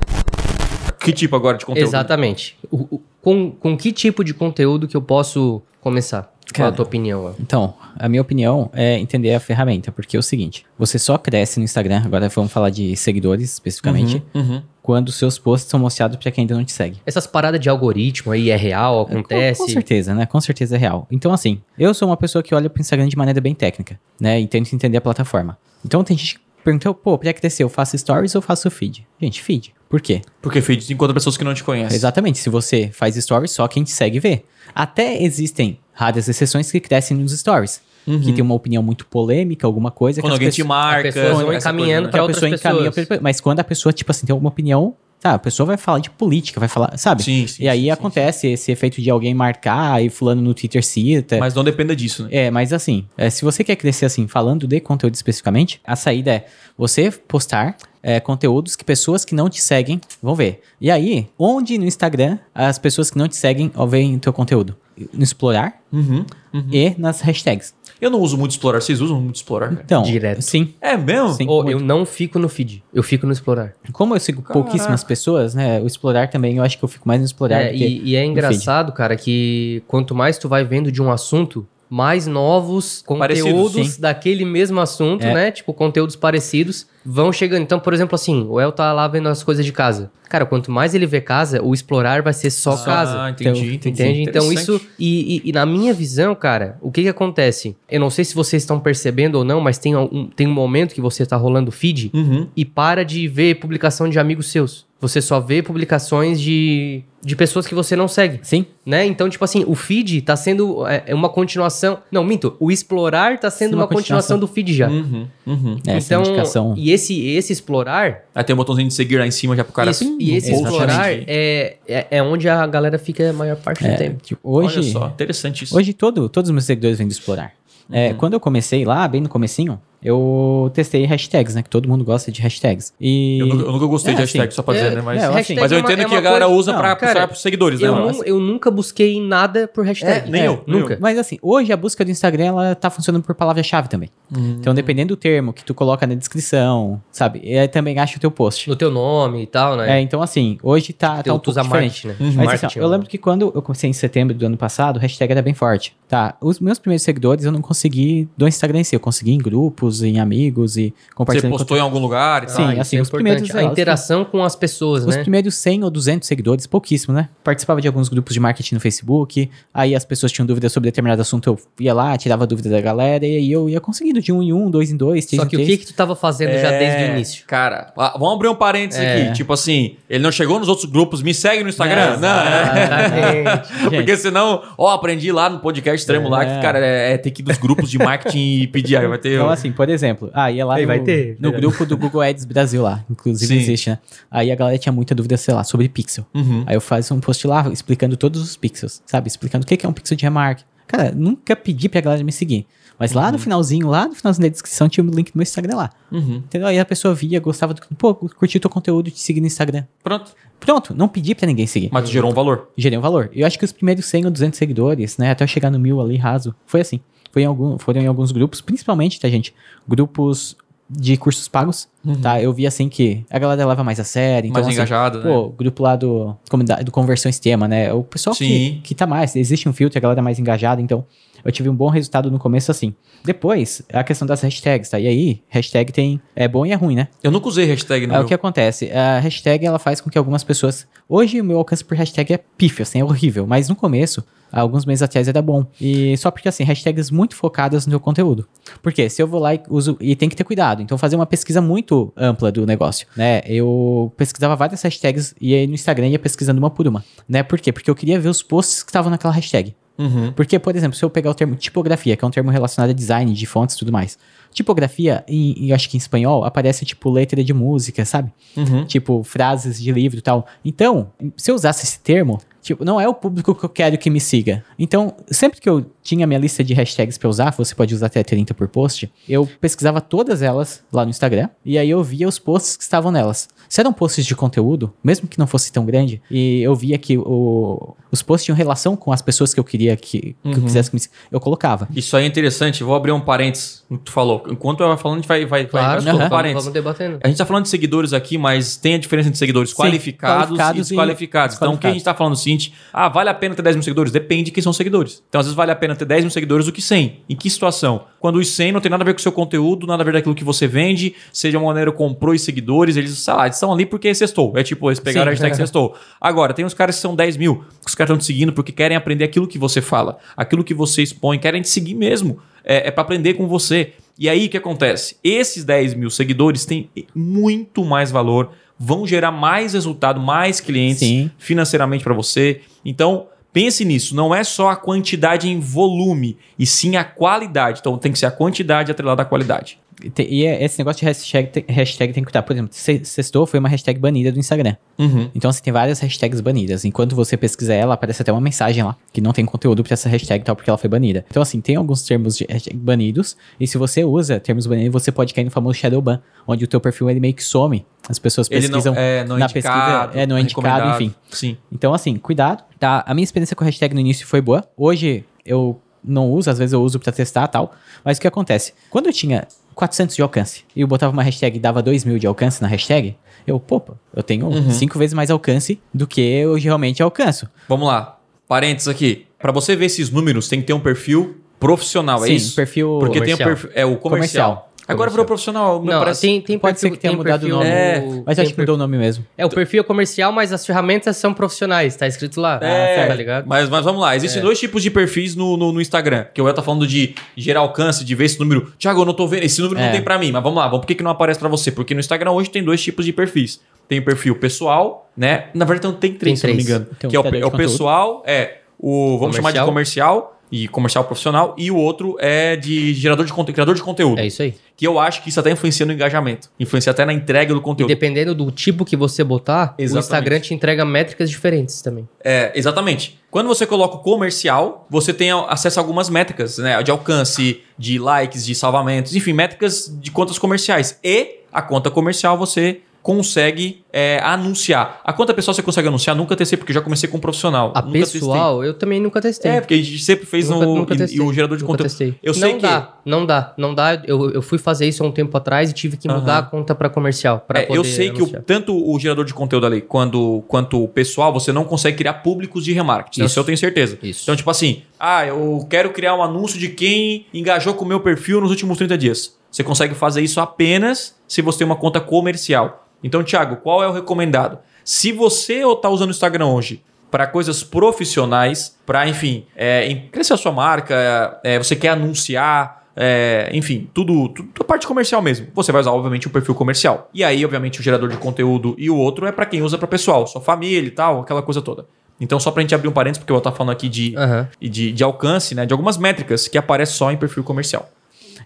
[0.98, 1.86] Que tipo agora de conteúdo?
[1.86, 2.56] Exatamente.
[2.70, 6.32] O- o- com, com que tipo de conteúdo que eu posso começar?
[6.54, 7.34] Qual é a tua opinião?
[7.40, 11.58] Então, a minha opinião é entender a ferramenta, porque é o seguinte: você só cresce
[11.58, 14.62] no Instagram, agora vamos falar de seguidores especificamente, Uhum, uhum.
[14.82, 17.00] Quando seus posts são mostrados pra quem ainda não te segue.
[17.06, 19.60] Essas paradas de algoritmo aí é real, acontece?
[19.60, 20.26] Com, com certeza, né?
[20.26, 21.06] Com certeza é real.
[21.10, 24.40] Então, assim, eu sou uma pessoa que olha pro Instagram de maneira bem técnica, né?
[24.40, 25.56] E tento entender a plataforma.
[25.84, 29.06] Então, tem gente que perguntou, pô, pra crescer, eu faço stories ou faço feed?
[29.20, 29.74] Gente, feed.
[29.88, 30.22] Por quê?
[30.40, 31.94] Porque feed encontra pessoas que não te conhecem.
[31.94, 32.38] Exatamente.
[32.38, 34.44] Se você faz stories, só quem te segue vê.
[34.74, 37.80] Até existem raras exceções que crescem nos stories.
[38.04, 40.20] Que tem uma opinião muito polêmica, alguma coisa.
[40.20, 40.22] Uhum.
[40.22, 41.08] Quando que alguém as te pessoas- marca.
[41.08, 42.18] as pessoas vão encaminhando né?
[42.18, 42.90] a outras pessoa encaminha.
[42.92, 43.20] pessoas.
[43.20, 46.10] Mas quando a pessoa, tipo assim, tem uma opinião Tá, a pessoa vai falar de
[46.10, 47.22] política, vai falar, sabe?
[47.22, 50.52] Sim, sim, E aí sim, sim, acontece esse efeito de alguém marcar e fulano no
[50.52, 51.38] Twitter cita.
[51.38, 52.28] Mas não dependa disso, né?
[52.32, 56.32] É, mas assim, é, se você quer crescer assim, falando de conteúdo especificamente, a saída
[56.32, 60.60] é você postar é, conteúdos que pessoas que não te seguem vão ver.
[60.80, 64.76] E aí, onde no Instagram as pessoas que não te seguem veem o teu conteúdo?
[65.14, 66.24] No explorar Uhum.
[66.72, 67.74] e nas hashtags.
[68.02, 68.80] Eu não uso muito explorar.
[68.80, 69.68] Vocês usam muito explorar?
[69.68, 69.82] cara?
[69.84, 70.42] Então, Direto.
[70.42, 70.74] sim.
[70.80, 71.28] É mesmo?
[71.34, 71.46] Sim.
[71.48, 73.74] Ou eu não fico no feed, eu fico no explorar.
[73.92, 74.60] Como eu sigo Caraca.
[74.60, 75.80] pouquíssimas pessoas, né?
[75.80, 77.60] O explorar também, eu acho que eu fico mais no explorar.
[77.62, 81.00] É, do que- e, e é engraçado, cara, que quanto mais tu vai vendo de
[81.00, 84.00] um assunto, mais novos conteúdos sim.
[84.00, 85.34] daquele mesmo assunto, É.
[85.34, 85.50] né?
[85.50, 87.60] Tipo, conteúdos parecidos vão chegando.
[87.62, 90.10] Então, por exemplo, assim, o El tá lá vendo as coisas de casa.
[90.26, 93.24] Cara, quanto mais ele vê casa, o explorar vai ser só casa.
[93.24, 93.90] Ah, entendi, Então, entendi.
[94.02, 94.22] Entende?
[94.22, 94.80] Então, isso.
[94.98, 97.76] E, e- e na minha visão, cara, o que que acontece?
[97.90, 100.94] Eu não sei se vocês estão percebendo ou não, mas tem um, tem um momento
[100.94, 102.46] que você tá rolando feed Uhum.
[102.56, 104.86] e para de ver publicação de amigos seus.
[105.02, 109.04] Você só vê publicações de, de pessoas que você não segue, Sim, né?
[109.04, 111.98] Então, tipo assim, o feed tá sendo é, é uma continuação...
[112.08, 112.56] Não, minto.
[112.60, 114.38] O explorar tá sendo Sim, uma, uma continuação continuação.
[114.38, 114.88] do feed já.
[114.88, 115.26] Uhum.
[115.44, 115.76] Uhum.
[115.84, 116.74] essa então, indicação.
[116.76, 118.20] e esse, esse explorar...
[118.32, 119.90] Aí tem um botãozinho de seguir lá em cima já pro cara.
[119.90, 120.70] isso, pim, e esse no post.
[120.70, 124.22] explorar é, é, é onde a galera fica a maior parte do É, tempo.
[124.22, 125.76] tipo, hoje, Olha só, interessante isso.
[125.76, 127.52] hoje todo, todos os meus seguidores vêm do explorar.
[127.90, 131.62] É, quando eu comecei lá, bem no comecinho, eu testei hashtags, né?
[131.62, 132.92] Que todo mundo gosta de hashtags.
[133.00, 133.38] E...
[133.40, 135.02] Eu nunca, eu nunca gostei É, de hashtag, assim, só pra é, dizer, né?
[135.04, 136.72] Mas, é, eu Hashtag mas eu é uma- entendo é que a galera coisa- usa
[136.72, 137.88] Não, pra cara, pros seguidores, né?
[137.88, 140.28] Eu, Mas- nu- eu nunca busquei nada por hashtag.
[140.28, 140.98] É, nem eu, nem Nunca.
[141.00, 144.08] Mas assim, hoje a busca do Instagram, ela tá funcionando por palavra-chave também.
[144.34, 144.56] Hum.
[144.58, 147.40] Então, dependendo do termo que tu coloca na descrição, sabe?
[147.44, 148.68] Eu também acho o teu post.
[148.68, 149.98] No teu nome e tal, né?
[149.98, 152.06] É, então assim, hoje tá, tá Teu- um pouco diferente.
[152.06, 152.14] marketing, né?
[152.18, 154.96] Mas assim, Marketing, ó, eu lembro que quando eu comecei em setembro do ano passado,
[154.96, 155.94] o hashtag era bem forte.
[156.08, 159.38] Tá, os meus primeiros seguidores eu não consegui do Instagram em si, eu consegui em
[159.38, 161.52] grupos, em amigos e Você compartilhando.
[161.52, 162.66] postou em algum lugar e Sim, tal.
[162.68, 165.22] Ah, assim, é os primeiros, A os interação com as pessoas, Os né?
[165.22, 167.28] primeiros 100 ou 200 seguidores, pouquíssimo, né?
[167.42, 171.20] Participava de alguns grupos de marketing no Facebook, aí as pessoas tinham dúvidas sobre determinado
[171.20, 174.40] assunto, eu ia lá, tirava dúvida da galera, e aí eu ia conseguindo de um
[174.42, 175.68] em um, dois em dois, três Só em que o três.
[175.80, 177.44] que que tu tava fazendo já desde o início?
[177.46, 179.24] Cara, ah, vamos abrir um parênteses É.
[179.24, 179.32] aqui.
[179.34, 182.18] Tipo assim, ele não chegou nos outros grupos, me segue no Instagram?
[182.18, 183.62] Não, é.
[183.90, 186.60] Porque senão, ó, aprendi lá no podcast extremo lá que, É.
[186.60, 188.96] cara, é, é ter que ir dos grupos de marketing e pedir.
[188.96, 189.34] Aí vai ter.
[189.34, 192.20] Então, assim, por exemplo, ah, ia lá Aí no, vai ter, no grupo do Google
[192.20, 193.60] Ads Brasil lá, inclusive Sim.
[193.60, 193.98] existe, né?
[194.30, 196.24] Aí a galera tinha muita dúvida, sei lá, sobre pixel.
[196.32, 196.62] Uhum.
[196.68, 199.26] Aí eu faço um post lá explicando todos os pixels, sabe?
[199.26, 200.60] Explicando o que é um pixel de remark.
[200.86, 202.64] Cara, nunca pedi pra galera me seguir.
[202.96, 205.74] Mas lá no finalzinho, lá no finalzinho da descrição, tinha o link do meu Instagram
[205.74, 205.90] lá.
[206.12, 206.36] Uhum.
[206.36, 206.68] Entendeu?
[206.68, 207.82] Aí a pessoa via, gostava do.
[207.98, 209.82] Pô, curti teu conteúdo te seguir no Instagram.
[210.04, 210.32] Pronto.
[210.60, 211.88] Pronto, não pedi pra ninguém seguir.
[211.90, 212.68] Mas gerou um valor.
[212.76, 213.30] Gerei um valor.
[213.34, 216.00] Eu acho que os primeiros 100 ou 200 seguidores, né, até eu chegar no mil
[216.00, 217.00] ali raso, foi assim.
[217.32, 219.52] Foi em algum, foram em alguns grupos, principalmente, tá, gente?
[219.88, 220.56] Grupos
[220.94, 221.88] de cursos pagos,
[222.20, 222.42] tá?
[222.42, 224.48] Eu vi assim que a galera leva mais a sério.
[224.48, 224.66] Então, Uhum.
[224.66, 225.24] mais assim, engajado, né?
[225.24, 227.90] Pô, grupo lá do, comunidade, do Conversão Extrema, né?
[227.94, 231.06] O pessoal que, que tá mais, existe um filtro, a galera é mais engajada, então
[231.44, 232.94] eu tive um bom resultado no começo assim.
[233.24, 234.98] Depois, a questão das hashtags, tá?
[234.98, 237.08] E aí, hashtag tem, é bom e é ruim, né?
[237.22, 238.24] Eu nunca usei hashtag no É meu.
[238.24, 238.90] o que acontece.
[238.90, 240.86] A hashtag ela faz com que algumas pessoas.
[241.08, 243.46] Hoje o meu alcance por hashtag é pífio, assim, é horrível.
[243.46, 245.64] Mas no começo, alguns meses atrás era bom.
[245.80, 248.48] E só porque assim, hashtags muito focadas no teu conteúdo.
[248.82, 249.96] Porque se eu vou lá e uso.
[250.00, 250.82] E tem que ter cuidado.
[250.82, 253.06] Então, fazer uma pesquisa muito ampla do negócio.
[253.16, 253.40] Né?
[253.46, 257.04] Eu pesquisava várias hashtags e aí no Instagram ia pesquisando uma por uma.
[257.28, 257.42] Né?
[257.42, 257.72] Por quê?
[257.72, 259.74] Porque eu queria ver os posts que estavam naquela hashtag.
[259.98, 260.32] Uhum.
[260.32, 262.92] Porque, por exemplo, se eu pegar o termo tipografia, que é um termo relacionado a
[262.92, 264.18] design de fontes e tudo mais.
[264.52, 268.32] Tipografia, em, eu acho que em espanhol, aparece tipo letra de música, sabe?
[268.56, 268.84] Uhum.
[268.84, 270.46] Tipo, frases de livro e tal.
[270.64, 274.10] Então, se eu usasse esse termo, tipo, não é o público que eu quero que
[274.10, 274.64] me siga.
[274.78, 278.22] Então, sempre que eu tinha minha lista de hashtags pra usar, você pode usar até
[278.22, 282.38] 30 por post, eu pesquisava todas elas lá no Instagram, e aí eu via os
[282.38, 283.48] posts que estavam nelas.
[283.72, 287.16] Se eram posts de conteúdo, mesmo que não fosse tão grande, e eu via que
[287.16, 290.60] o- os posts tinham relação com as pessoas que eu queria que, que eu Uhum.
[290.64, 291.88] quisesse que me eu colocava.
[291.96, 292.84] Isso aí é interessante.
[292.84, 294.44] Vou abrir um parênteses no que tu falou.
[294.50, 296.64] Enquanto eu ia falando, a gente vai, vai, Claro, vai vamos, parênteses.
[296.64, 297.18] vamos debatendo.
[297.24, 300.48] A gente tá falando de seguidores aqui, mas tem a diferença entre seguidores Sim, qualificados,
[300.48, 301.56] qualificados e e desqualificados.
[301.56, 303.62] Então, o que a gente tá falando é o seguinte: ah, vale a pena ter
[303.62, 304.12] 10 mil seguidores?
[304.12, 305.22] Depende de quem são seguidores.
[305.30, 307.20] Então, às vezes, vale a pena ter 10 mil seguidores do que 100.
[307.26, 308.02] Em que situação?
[308.22, 310.12] Quando os 100 não tem nada a ver com o seu conteúdo, nada a ver
[310.12, 313.72] daquilo que você vende, seja uma maneira comprou os seguidores, eles, sei lá, eles estão
[313.72, 314.52] ali porque sextou.
[314.56, 315.28] É tipo, eles pegaram Sim.
[315.30, 315.96] a hashtag sextou.
[316.20, 318.70] Agora, tem uns caras que são 10 mil, que os caras estão te seguindo porque
[318.70, 322.38] querem aprender aquilo que você fala, aquilo que você expõe, querem te seguir mesmo.
[322.64, 323.94] É, é para aprender com você.
[324.16, 325.16] E aí o que acontece?
[325.24, 331.28] Esses 10 mil seguidores têm muito mais valor, vão gerar mais resultado, mais clientes Sim.
[331.38, 332.60] financeiramente para você.
[332.84, 334.14] Então, pense nisso.
[334.14, 337.80] Não é só a quantidade em volume, e sim a qualidade.
[337.80, 339.81] Então, tem que ser a quantidade atrelada à qualidade.
[340.18, 342.42] E é- esse negócio de hashtag, hashtag tem que cuidar.
[342.42, 344.76] Por exemplo, se- sextou foi uma hashtag banida do Instagram.
[344.98, 345.30] Uhum.
[345.34, 346.84] Então você tem várias hashtags banidas.
[346.84, 350.08] Enquanto você pesquisa ela, aparece até uma mensagem lá que não tem conteúdo pra essa
[350.08, 351.24] hashtag e tal, porque ela foi banida.
[351.30, 353.36] Então, assim, tem alguns termos de hashtag banidos.
[353.60, 356.68] E se você usa termos banidos, você pode cair no famoso shadow ban, onde o
[356.68, 357.84] teu perfil ele meio que some.
[358.08, 361.14] As pessoas Ele não pesquisam é não na indicado, pesquisa, é não é indicado, enfim.
[361.30, 361.56] Sim.
[361.70, 363.04] Então, assim, cuidado, tá?
[363.06, 364.64] A minha experiência com hashtag no início foi boa.
[364.76, 367.72] Hoje eu não uso, às vezes eu uso pra testar e tal.
[368.04, 368.74] Mas o que acontece?
[368.90, 372.18] Quando eu tinha 400 de alcance e eu botava uma hashtag e dava 2 mil
[372.18, 373.82] de alcance na hashtag, eu, pô,
[374.14, 374.70] eu tenho Uhum.
[374.70, 377.48] cinco vezes mais alcance do que eu realmente alcanço.
[377.68, 378.18] Vamos lá.
[378.46, 379.26] Parênteses aqui.
[379.38, 382.54] Pra você ver esses números, tem que ter um perfil profissional, é Sim, isso?
[382.56, 383.48] perfil Porque tem o Comercial.
[383.48, 383.70] perfil.
[383.74, 384.50] É o comercial.
[384.50, 384.71] Comercial.
[384.92, 385.82] Agora virou profissional.
[385.82, 386.20] Não, parece...
[386.20, 387.68] tem, tem Pode ser que tenha tem mudado o perfil nome.
[387.70, 389.24] É, Mas acho que mudou o nome mesmo.
[389.36, 392.58] É, o perfil é comercial, mas as ferramentas são profissionais, tá escrito lá.
[392.62, 393.46] É, tá ligado?
[393.46, 396.26] Mas, mas vamos lá, existem dois tipos de perfis no, no, no Instagram.
[396.32, 398.72] Que eu ia tá falando de gerar alcance, de ver esse número.
[398.78, 399.92] Tiago, eu não tô vendo, esse número não É.
[399.92, 400.30] tem pra mim.
[400.32, 401.70] Mas vamos lá, vamos, por que, que não aparece pra você?
[401.70, 403.60] Porque no Instagram hoje tem dois tipos de perfis.
[403.88, 405.46] Tem o perfil pessoal, né?
[405.52, 406.76] Na verdade, então tem três, Tem se eu não me três.
[406.80, 406.96] engano.
[406.98, 409.18] Tem um que é o, é o pessoal, é o.
[409.18, 411.54] Vamos chamar de comercial e comercial profissional.
[411.56, 414.20] E o outro é de gerador de conteúdo, criador de conteúdo.
[414.20, 414.54] É isso aí.
[414.76, 416.50] Que eu acho que isso até influencia no engajamento.
[416.60, 417.88] Influencia até na entrega do E conteúdo.
[417.88, 420.04] dependendo do tipo que você botar, o Exatamente.
[420.04, 422.06] Instagram te entrega métricas diferentes também.
[422.22, 423.18] É, exatamente.
[423.30, 426.82] Quando você coloca o comercial, você tem acesso a algumas métricas, né?
[426.82, 430.98] De alcance, de likes, de salvamentos, enfim, métricas de contas comerciais.
[431.02, 435.00] E a conta comercial você consegue é, anunciar.
[435.04, 436.16] A conta pessoal você consegue anunciar?
[436.16, 437.72] Nunca testei, porque já comecei com um profissional.
[437.74, 439.50] A Nunca pessoal, eu também nunca testei.
[439.50, 439.50] testei.
[439.58, 440.74] É, porque a gente sempre fez Nunca- no.
[440.76, 441.18] nunca e- testei.
[441.18, 441.88] e, o gerador de Nunca conteúdo.
[441.88, 442.14] testei.
[442.22, 442.62] Eu não sei que.
[442.62, 444.00] dá, não dá, não dá.
[444.06, 446.38] Eu, eu fui fazer isso há um tempo atrás e tive que mudar Aham.
[446.40, 447.44] a conta pra comercial.
[447.46, 448.42] Pra É, eu sei que o- anunciar.
[448.44, 452.64] tanto o gerador de conteúdo ali quanto, quanto o pessoal, você não consegue criar públicos
[452.64, 453.20] de remarketing.
[453.22, 453.30] Isso.
[453.32, 453.98] Isso eu tenho certeza.
[454.02, 454.22] Isso.
[454.22, 458.00] Então, tipo assim, ah, eu quero criar um anúncio de quem engajou com o meu
[458.00, 459.36] perfil nos últimos 30 dias.
[459.52, 462.88] Você consegue fazer isso apenas se você tem uma conta comercial.
[463.04, 464.58] Então, Thiago, qual é o recomendado?
[464.82, 470.36] Se você está usando o Instagram hoje para coisas profissionais, para, enfim, é, crescer a
[470.38, 475.48] sua marca, é, você quer anunciar, é, enfim, tudo, tudo a parte comercial mesmo.
[475.54, 477.10] Você vai usar, obviamente, o perfil comercial.
[477.12, 479.86] E aí, obviamente, o gerador de conteúdo e o outro é para quem usa para
[479.86, 481.84] pessoal, sua família e tal, aquela coisa toda.
[482.18, 484.14] Então, só pra gente abrir um parênteses, porque eu vou estar falando aqui de,
[484.58, 485.66] e de, de alcance, né?
[485.66, 487.90] De algumas métricas que aparecem só em perfil comercial.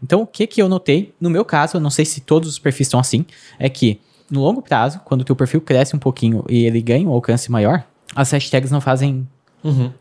[0.03, 2.59] Então, o que que eu notei, no meu caso, eu não sei se todos os
[2.59, 3.25] perfis estão assim,
[3.59, 3.99] é que
[4.31, 7.51] no longo prazo, quando o teu perfil cresce um pouquinho e ele ganha um alcance
[7.51, 9.27] maior, as hashtags não fazem,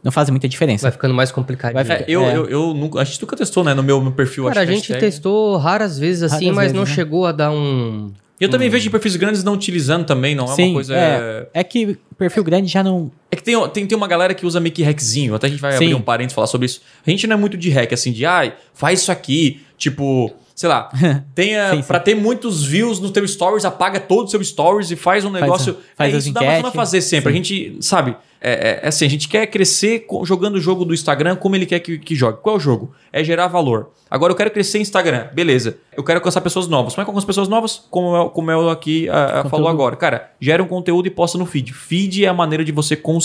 [0.03, 0.83] não fazem muita diferença.
[0.83, 1.73] Vai ficando mais complicado.
[1.73, 2.35] Vai É, ficar- eu, É.
[2.37, 3.73] eu, eu nunca, a gente nunca testou, né?
[3.73, 6.75] No meu, meu perfil, Cara, a gente hashtag- testou raras vezes assim, Raras mas vezes,
[6.77, 6.89] não né?
[6.93, 8.11] chegou a dar um.
[8.39, 10.93] Eu também vejo perfis grandes não utilizando também, não é Sim, uma coisa.
[10.95, 13.09] é, é que perfil grande já não...
[13.35, 15.59] É que tem, tem, tem uma galera que usa meio que hackzinho, até a gente
[15.59, 15.85] vai Sim.
[15.85, 16.81] abrir um parênteses e falar sobre isso.
[17.05, 20.69] A gente não é muito de hack, assim, de ai, faz isso aqui, tipo, sei
[20.69, 20.89] lá,
[21.35, 25.25] tenha, pra ter muitos views no teu stories, apaga todo o seu stories e faz
[25.25, 25.77] um negócio.
[25.97, 27.33] faz é, as isso dá pra fazer sempre.
[27.33, 27.33] Sim.
[27.33, 31.35] A gente, sabe, é, é assim, a gente quer crescer jogando o jogo do Instagram
[31.35, 32.39] como ele quer que, que jogue.
[32.41, 32.93] Qual é o jogo?
[33.11, 33.91] É gerar valor.
[34.09, 35.77] Agora eu quero crescer Instagram, beleza.
[35.97, 36.93] Eu quero alcançar pessoas novas.
[36.93, 37.83] Como é que eu alcanço pessoas novas?
[37.89, 39.95] Como eu, como eu aqui ah, ah, falou agora.
[39.95, 41.73] Cara, gera um conteúdo e posta no feed.
[41.73, 43.24] Feed é a maneira de você conseguir.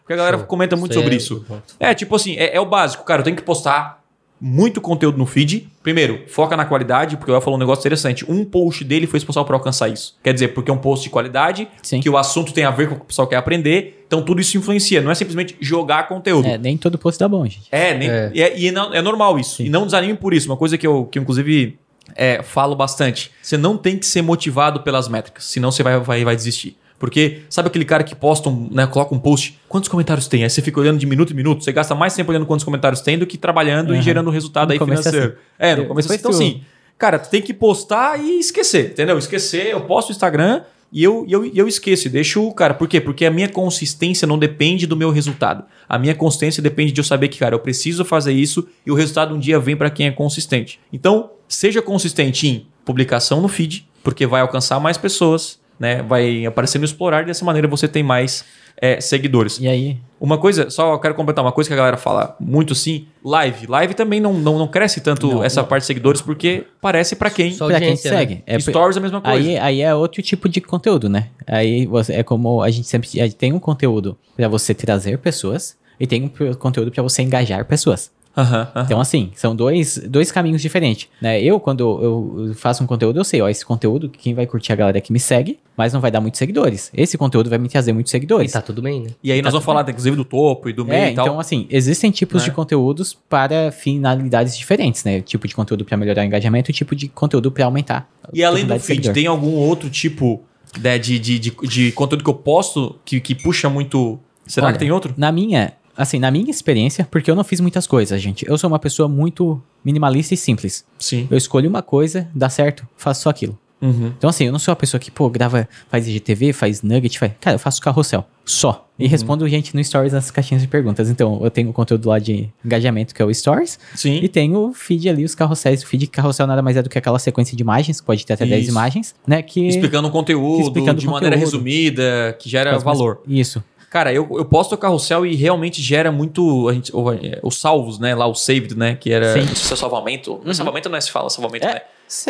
[0.00, 0.46] Porque a galera Show.
[0.46, 1.46] comenta muito Isso sobre é isso.
[1.78, 3.20] É, tipo assim, é, é o básico, cara.
[3.20, 4.02] Eu tenho que postar
[4.44, 5.68] muito conteúdo no feed.
[5.84, 8.24] Primeiro, foca na qualidade, porque eu falou um negócio interessante.
[8.28, 10.16] Um post dele foi responsável por alcançar isso.
[10.20, 12.00] Quer dizer, porque é um post de qualidade, Sim.
[12.00, 14.02] que o assunto tem a ver com o que o pessoal quer aprender.
[14.06, 15.00] Então tudo isso influencia.
[15.00, 16.48] Não é simplesmente jogar conteúdo.
[16.48, 17.68] É, nem todo post dá bom, gente.
[17.70, 18.30] É, nem, É.
[18.34, 19.56] e é, e não- é normal isso.
[19.58, 19.66] Sim.
[19.66, 20.48] E não desanime por isso.
[20.50, 21.78] Uma coisa que eu, que eu inclusive,
[22.16, 23.30] é, falo bastante.
[23.40, 26.76] Você não tem que ser motivado pelas métricas, senão você vai, vai, vai desistir.
[27.02, 30.44] Porque sabe aquele cara que posta, um, né, coloca um post, quantos comentários tem?
[30.44, 33.00] Aí você fica olhando de minuto em minuto, você gasta mais tempo olhando quantos comentários
[33.00, 34.02] tem do que trabalhando e Aham.
[34.02, 35.34] gerando resultado No aí é financeiro.
[35.58, 36.20] É, no Eu- começo é assim.
[36.20, 36.60] Então assim,
[36.96, 39.18] cara, tu tem que postar e esquecer, entendeu?
[39.18, 40.62] Esquecer, eu posto no Instagram
[40.92, 43.00] e eu, e eu, e eu esqueço, e deixo, cara, por quê?
[43.00, 45.64] Porque a minha consistência não depende do meu resultado.
[45.88, 48.94] A minha consistência depende de eu saber que, cara, eu preciso fazer isso e o
[48.94, 50.78] resultado um dia vem para quem é consistente.
[50.92, 56.00] Então, seja consistente em publicação no feed, porque vai alcançar mais pessoas, né?
[56.00, 58.44] Vai aparecer no explorar e dessa maneira você tem mais
[58.80, 59.58] é, seguidores.
[59.58, 62.72] E aí, Uma coisa, só eu quero completar uma coisa que a galera fala muito
[62.72, 63.66] sim, live.
[63.66, 65.68] Live também não, não, não cresce tanto Não, essa não.
[65.68, 67.52] parte de seguidores porque parece para quem.
[67.52, 68.18] Só pra quem audiência, né?
[68.18, 68.42] segue.
[68.46, 69.36] É, Stories é a mesma coisa.
[69.36, 71.30] Aí, aí é outro tipo de conteúdo, né?
[71.44, 76.06] Aí você, é como a gente sempre tem um conteúdo pra você trazer pessoas e
[76.06, 78.12] tem um conteúdo pra você engajar pessoas.
[78.36, 78.84] Aham, aham.
[78.86, 81.40] Então, assim, são dois, dois caminhos diferentes, né?
[81.42, 84.74] Eu, quando eu faço um conteúdo, eu sei, ó, esse conteúdo, quem vai curtir é
[84.74, 86.90] a galera que me segue, mas não vai dar muitos seguidores.
[86.94, 88.52] Esse conteúdo vai me trazer muitos E seguidores.
[88.52, 89.10] tá tudo bem, né?
[89.22, 91.26] E aí nós vamos falar, inclusive, do topo e do meio É, e tal.
[91.26, 92.48] então assim, existem tipos Né?
[92.48, 95.20] de conteúdos para finalidades diferentes, né?
[95.20, 98.08] Tipo de conteúdo para melhorar o engajamento e tipo de conteúdo para aumentar.
[98.32, 100.42] E além do feed, tem algum outro tipo
[100.80, 104.18] né, de, de, de, de conteúdo que eu posto que, que puxa muito.
[104.46, 105.14] Será Olha, que tem outro?
[105.16, 108.44] Na minha, assim, na minha experiência, porque eu não fiz muitas coisas, gente.
[108.48, 110.84] Eu sou uma pessoa muito minimalista e simples.
[110.98, 111.26] Sim.
[111.30, 113.58] Eu escolho uma coisa, dá certo, faço só aquilo.
[113.80, 114.12] Uhum.
[114.16, 117.32] Então, assim, eu não sou uma pessoa que, pô, grava, faz IGTV, faz nugget, faz.
[117.40, 118.24] Cara, eu faço carrossel.
[118.44, 118.88] Só.
[118.96, 121.10] E respondo gente no Stories nas caixinhas de perguntas.
[121.10, 123.80] Então, eu tenho o conteúdo lá de engajamento, que é o Stories.
[123.96, 124.20] Sim.
[124.22, 125.82] E tem o feed ali, os carrosséis.
[125.82, 128.34] O feed carrossel nada mais é do que aquela sequência de imagens, que pode ter
[128.34, 128.70] até 10 Isso.
[128.70, 129.42] imagens, né?
[129.42, 129.66] Que.
[129.66, 131.50] Explicando o conteúdo Explicando de o maneira conteúdo.
[131.56, 133.20] resumida, que gera faz mais- valor.
[133.26, 133.64] Isso.
[133.92, 136.66] Cara, eu, eu posto o carrossel e realmente gera muito.
[136.66, 138.14] A gente, o- é, os salvos, né?
[138.14, 138.94] Lá o saved, né?
[138.98, 139.34] Que era.
[139.34, 139.40] Sim.
[139.40, 140.40] Não sei se é salvamento.
[140.54, 141.82] Salvamento não é se fala, salvamento, né?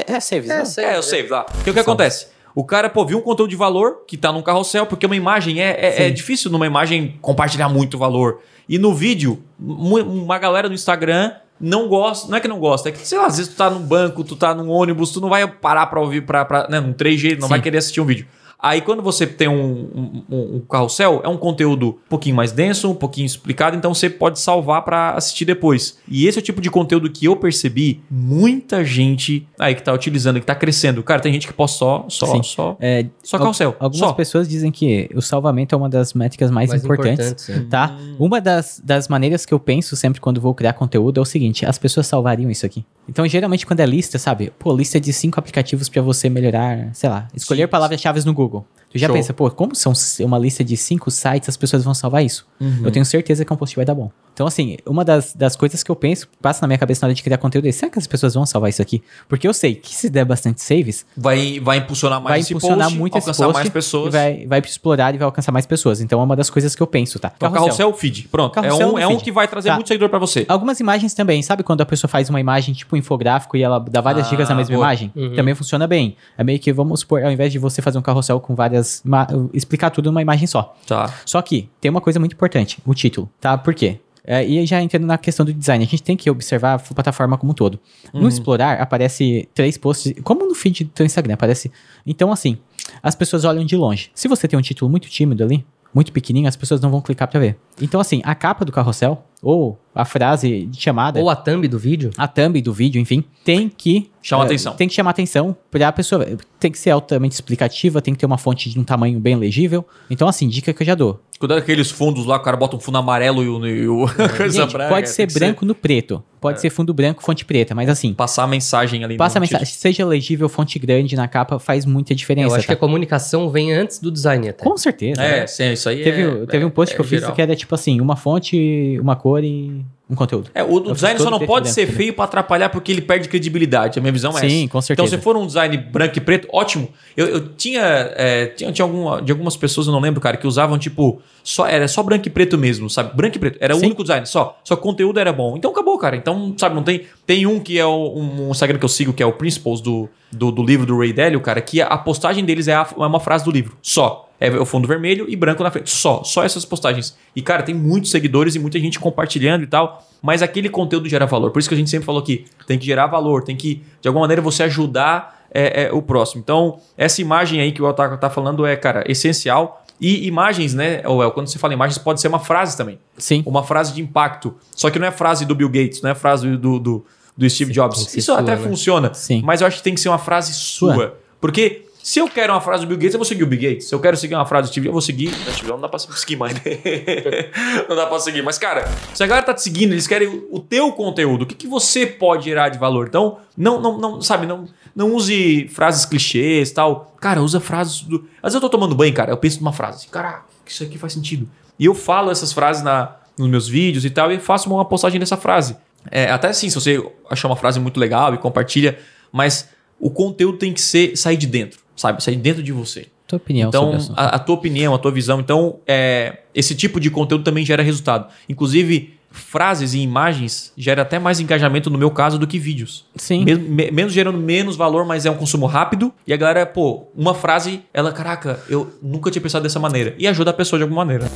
[0.09, 0.64] É, é save, É, não?
[0.66, 0.85] sei.
[0.85, 1.44] É, o save lá.
[1.44, 2.27] Porque o que acontece?
[2.53, 5.62] O cara, pô, viu um conteúdo de valor que tá num carrossel, porque uma imagem
[5.62, 8.40] é, é, é difícil numa imagem compartilhar muito valor.
[8.68, 12.92] E no vídeo, uma galera no Instagram não gosta, não é que não gosta, é
[12.92, 15.29] que, sei lá, às vezes tu tá num banco, tu tá num ônibus, tu não
[15.29, 17.48] vai parar pra ouvir, pra, pra, né, num 3G, não Sim.
[17.51, 18.27] vai querer assistir um vídeo.
[18.62, 22.88] Aí quando você tem um, um, um- carrossel, é um conteúdo um pouquinho mais denso,
[22.90, 25.98] um pouquinho explicado, então você pode salvar pra assistir depois.
[26.09, 29.92] E esse é o tipo de conteúdo que eu percebi muita gente aí que tá
[29.92, 31.03] utilizando, que tá crescendo.
[31.03, 32.42] Cara, tem gente que posta só, só, Sim.
[32.44, 33.75] só, É, só carrossel.
[33.81, 34.12] Algumas só.
[34.12, 37.33] pessoas dizem que o salvamento é uma das métricas mais, Mais importantes.
[37.48, 37.68] importantes.
[37.68, 37.98] Tá?
[38.18, 41.66] Uma das, das maneiras que eu penso sempre quando vou criar conteúdo é o seguinte:
[41.66, 42.85] as pessoas salvariam isso aqui.
[43.09, 44.53] Então, geralmente, quando é lista, sabe?
[44.59, 48.52] Pô, lista de cinco aplicativos pra você melhorar, sei lá, escolher palavras-chave no Google.
[48.53, 48.67] Google.
[48.92, 49.16] Tu já Show.
[49.16, 52.46] pensa, pô, como são uma lista de cinco sites, as pessoas vão salvar isso?
[52.61, 52.83] Uhum.
[52.85, 54.11] Eu tenho certeza que um post vai dar bom.
[54.35, 57.14] Então, assim, uma das, das coisas que eu penso, passa na minha cabeça na hora
[57.14, 59.02] de criar conteúdo é: será que as pessoas vão salvar isso aqui?
[59.28, 62.87] Porque eu sei que se der bastante saves, Vai, vai impulsionar mais vai esse impulsionar
[62.87, 64.12] post, muito esse alcançar post mais e pessoas.
[64.12, 66.00] vai, vai explorar e vai alcançar mais pessoas.
[66.00, 67.31] Então é uma das coisas que eu penso, tá?
[67.37, 68.28] Então, carrossel, feed.
[68.31, 68.55] Pronto.
[68.55, 69.74] Carrossel é um, é um que vai trazer Tá.
[69.74, 70.46] muito seguidor pra você.
[70.48, 74.00] Algumas imagens também, sabe quando a pessoa faz uma imagem tipo infográfico e ela dá
[74.00, 74.87] várias Ah, dicas na mesma boa.
[74.87, 75.12] imagem?
[75.14, 75.35] Uhum.
[75.35, 76.16] Também funciona bem.
[76.38, 78.82] É meio que, vamos supor, ao invés de você fazer um carrossel com várias.
[79.05, 80.77] Ima- explicar tudo numa imagem só.
[80.87, 81.12] Tá.
[81.25, 83.57] Só que tem uma coisa muito importante: o título, tá?
[83.59, 83.99] Por quê?
[84.25, 87.37] É, e já entrando na questão do design, a gente tem que observar a plataforma
[87.37, 87.79] como um todo.
[88.14, 88.21] Uhum.
[88.23, 91.73] No explorar, aparece três posts, como no feed do teu Instagram, aparece.
[92.07, 92.57] Então, assim,
[93.03, 94.11] as pessoas olham de longe.
[94.14, 97.28] Se você tem um título muito tímido ali, muito pequenininho, as pessoas não vão clicar
[97.28, 97.57] pra ver.
[97.81, 101.78] Então, assim, a capa do carrossel, ou a frase de chamada, Ou a thumb do
[101.78, 102.11] vídeo.
[102.16, 104.74] a thumb do vídeo, enfim, tem que Chama é, atenção.
[104.74, 106.24] Tem que chamar atenção pra pessoa.
[106.61, 109.85] Tem que ser altamente explicativa, tem que ter uma fonte de um tamanho bem legível.
[110.09, 111.20] Então, assim, dica que eu já dou.
[111.42, 114.07] Cuidado com aqueles fundos lá, o cara bota um fundo amarelo e o, e o
[114.37, 114.94] coisa Gente, branca.
[114.94, 116.22] pode ser tem que branco no preto.
[116.40, 117.74] Pode ser fundo branco, fonte preta.
[117.74, 119.66] Mas assim, Passar a mensagem ali passa a mensagem.
[119.66, 122.46] Seja legível, fonte grande na capa, faz muita diferença.
[122.46, 122.74] Eu acho que tá?
[122.74, 124.62] a comunicação vem antes do design até.
[124.62, 125.20] Com certeza.
[125.20, 125.46] É, né?
[125.48, 127.35] sim, isso aí Teve, é, teve um post é que eu fiz geral.
[127.35, 130.51] que era tipo assim: uma fonte, uma cor e um conteúdo.
[130.55, 133.99] É, o design só não pode ser feio pra atrapalhar porque ele perde credibilidade.
[133.99, 134.69] A minha visão é Sim, essa.
[134.73, 135.07] com certeza.
[135.07, 136.88] Então, se for um design branco e preto, ótimo.
[137.17, 140.47] Eu, eu tinha, é, tinha, tinha alguma, de algumas pessoas, eu não lembro, cara, que
[140.47, 141.23] usavam tipo.
[141.43, 143.17] Só, era só branco e preto mesmo, sabe?
[143.17, 143.57] Branco e preto.
[143.61, 143.87] Era o Sim.
[143.87, 144.59] único design, só.
[144.62, 145.57] Só o conteúdo era bom.
[145.57, 146.15] Então acabou, cara.
[146.17, 147.07] Então, sabe, não tem.
[147.27, 149.81] Tem um que é o, um, um Instagram que eu sigo, que é o Principles
[149.81, 152.87] do, do, do livro do Ray Dalio, cara, que a, a postagem deles é, a-
[152.97, 153.77] é uma frase do livro.
[153.81, 154.29] Só.
[154.42, 155.90] É o fundo vermelho e branco na frente.
[155.90, 156.24] Só.
[156.24, 157.16] Só essas postagens.
[157.35, 160.05] E, cara, tem muitos seguidores e muita gente compartilhando e tal.
[160.20, 161.50] Mas aquele conteúdo gera valor.
[161.50, 162.44] Por isso que a gente sempre falou aqui.
[162.66, 163.44] Tem que gerar valor.
[163.44, 166.40] Tem que, de alguma maneira, você ajudar é, é, o próximo.
[166.40, 169.85] Então, essa imagem aí que o Otaka tá falando é, cara, essencial.
[170.00, 172.98] E imagens, né, Well, quando você fala imagens, pode ser uma frase também.
[173.16, 173.42] Sim.
[173.46, 174.55] Uma frase de impacto.
[174.74, 177.72] Só que não é frase do Bill Gates, não é frase do, do, do Steve
[177.72, 178.12] tem Jobs.
[178.12, 178.62] Isso sua, até né?
[178.62, 179.14] funciona.
[179.14, 179.42] Sim.
[179.44, 180.94] Mas eu acho que tem que ser uma frase sua.
[180.94, 181.18] Sua.
[181.40, 183.88] Porque se eu quero uma frase do Bill Gates, eu vou seguir o Bill Gates.
[183.88, 185.31] Se eu quero seguir uma frase do Steve eu vou seguir.
[185.47, 186.55] Não, Steve não dá pra seguir mais.
[186.55, 186.61] né?
[187.88, 188.43] não dá pra seguir.
[188.43, 188.85] Mas, cara,
[189.15, 192.05] se a galera tá te seguindo, eles querem o- teu conteúdo, o que, que você
[192.07, 193.07] pode gerar de valor?
[193.09, 197.15] Então, não, não, não sabe, não, não use frases clichês tal.
[197.21, 198.27] Cara, usa frases do.
[198.43, 200.09] Às vezes eu tô tomando banho, cara, eu penso numa frase.
[200.09, 201.49] Caraca, isso aqui faz sentido.
[201.79, 205.19] E eu falo essas frases na, nos meus vídeos e tal, e faço uma postagem
[205.21, 205.77] dessa frase.
[206.11, 208.99] É, até assim, se você achar uma frase muito legal e compartilha,
[209.31, 209.69] mas
[210.01, 212.22] o conteúdo tem que ser sair de dentro, sabe?
[212.22, 213.07] Sair de dentro de você.
[213.26, 215.40] Tua opinião Então, a, a tua opinião, a tua visão.
[215.40, 218.26] Então, é, esse tipo de conteúdo também gera resultado.
[218.48, 223.07] Inclusive, frases e imagens gera até mais engajamento, no meu caso, do que vídeos.
[223.16, 223.44] Sim.
[223.44, 226.12] Mesmo, me- menos gerando menos valor, mas é um consumo rápido.
[226.26, 230.14] E a galera, pô, uma frase, ela, caraca, eu nunca tinha pensado dessa maneira.
[230.18, 231.31] E ajuda a pessoa de alguma maneira.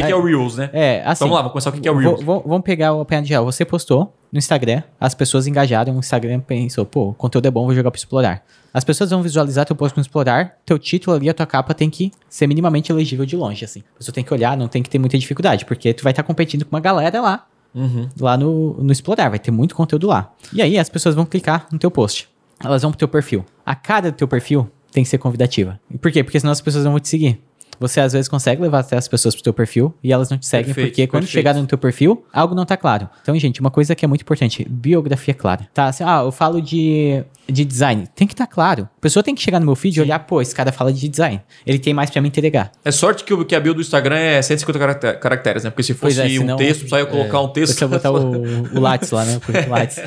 [0.00, 0.70] Que, que é o Reels, né?
[0.72, 1.20] É, assim.
[1.20, 2.22] Vamos lá, vamos começar o que, que é o Reels.
[2.22, 3.44] Vamos pegar o open geral.
[3.44, 7.64] Você postou no Instagram, as pessoas engajaram, o Instagram pensou, pô, o conteúdo é bom,
[7.64, 8.42] vou jogar pra explorar.
[8.72, 11.88] As pessoas vão visualizar teu post no explorar, teu título ali, a tua capa tem
[11.88, 13.82] que ser minimamente legível de longe, assim.
[13.96, 16.64] Pessoa tem que olhar, não tem que ter muita dificuldade, porque tu vai estar competindo
[16.64, 18.08] com uma galera lá, Uhum.
[18.18, 20.32] lá no, no explorar, vai ter muito conteúdo lá.
[20.52, 22.28] E aí as pessoas vão clicar no teu post.
[22.62, 23.44] Elas vão pro teu perfil.
[23.64, 25.78] A cara do teu perfil tem que ser convidativa.
[25.90, 26.24] E por quê?
[26.24, 27.40] Porque senão as pessoas não vão te seguir.
[27.80, 30.46] Você às vezes consegue levar até as pessoas pro teu perfil e elas não te
[30.46, 31.32] seguem Perfeito, porque quando perfeito.
[31.32, 33.08] chegarem no teu perfil, algo não tá claro.
[33.22, 35.68] Então, gente, uma coisa que é muito importante, biografia clara.
[35.72, 38.06] Tá, assim, ah, eu falo de, de design.
[38.14, 38.88] Tem que estar claro.
[38.98, 41.08] A pessoa tem que chegar no meu feed e olhar, pô, esse cara fala de
[41.08, 41.40] design.
[41.66, 42.70] Ele tem mais pra me entregar.
[42.84, 45.70] É sorte que, o, que a bio do Instagram é 150 caracter- caracteres, né?
[45.70, 47.74] Porque se Pois fosse é, senão- um texto, só ia colocar um texto.
[47.78, 48.32] Você botar o,
[48.76, 49.40] o Lattes lá, né?
[49.66, 49.98] O Lattes.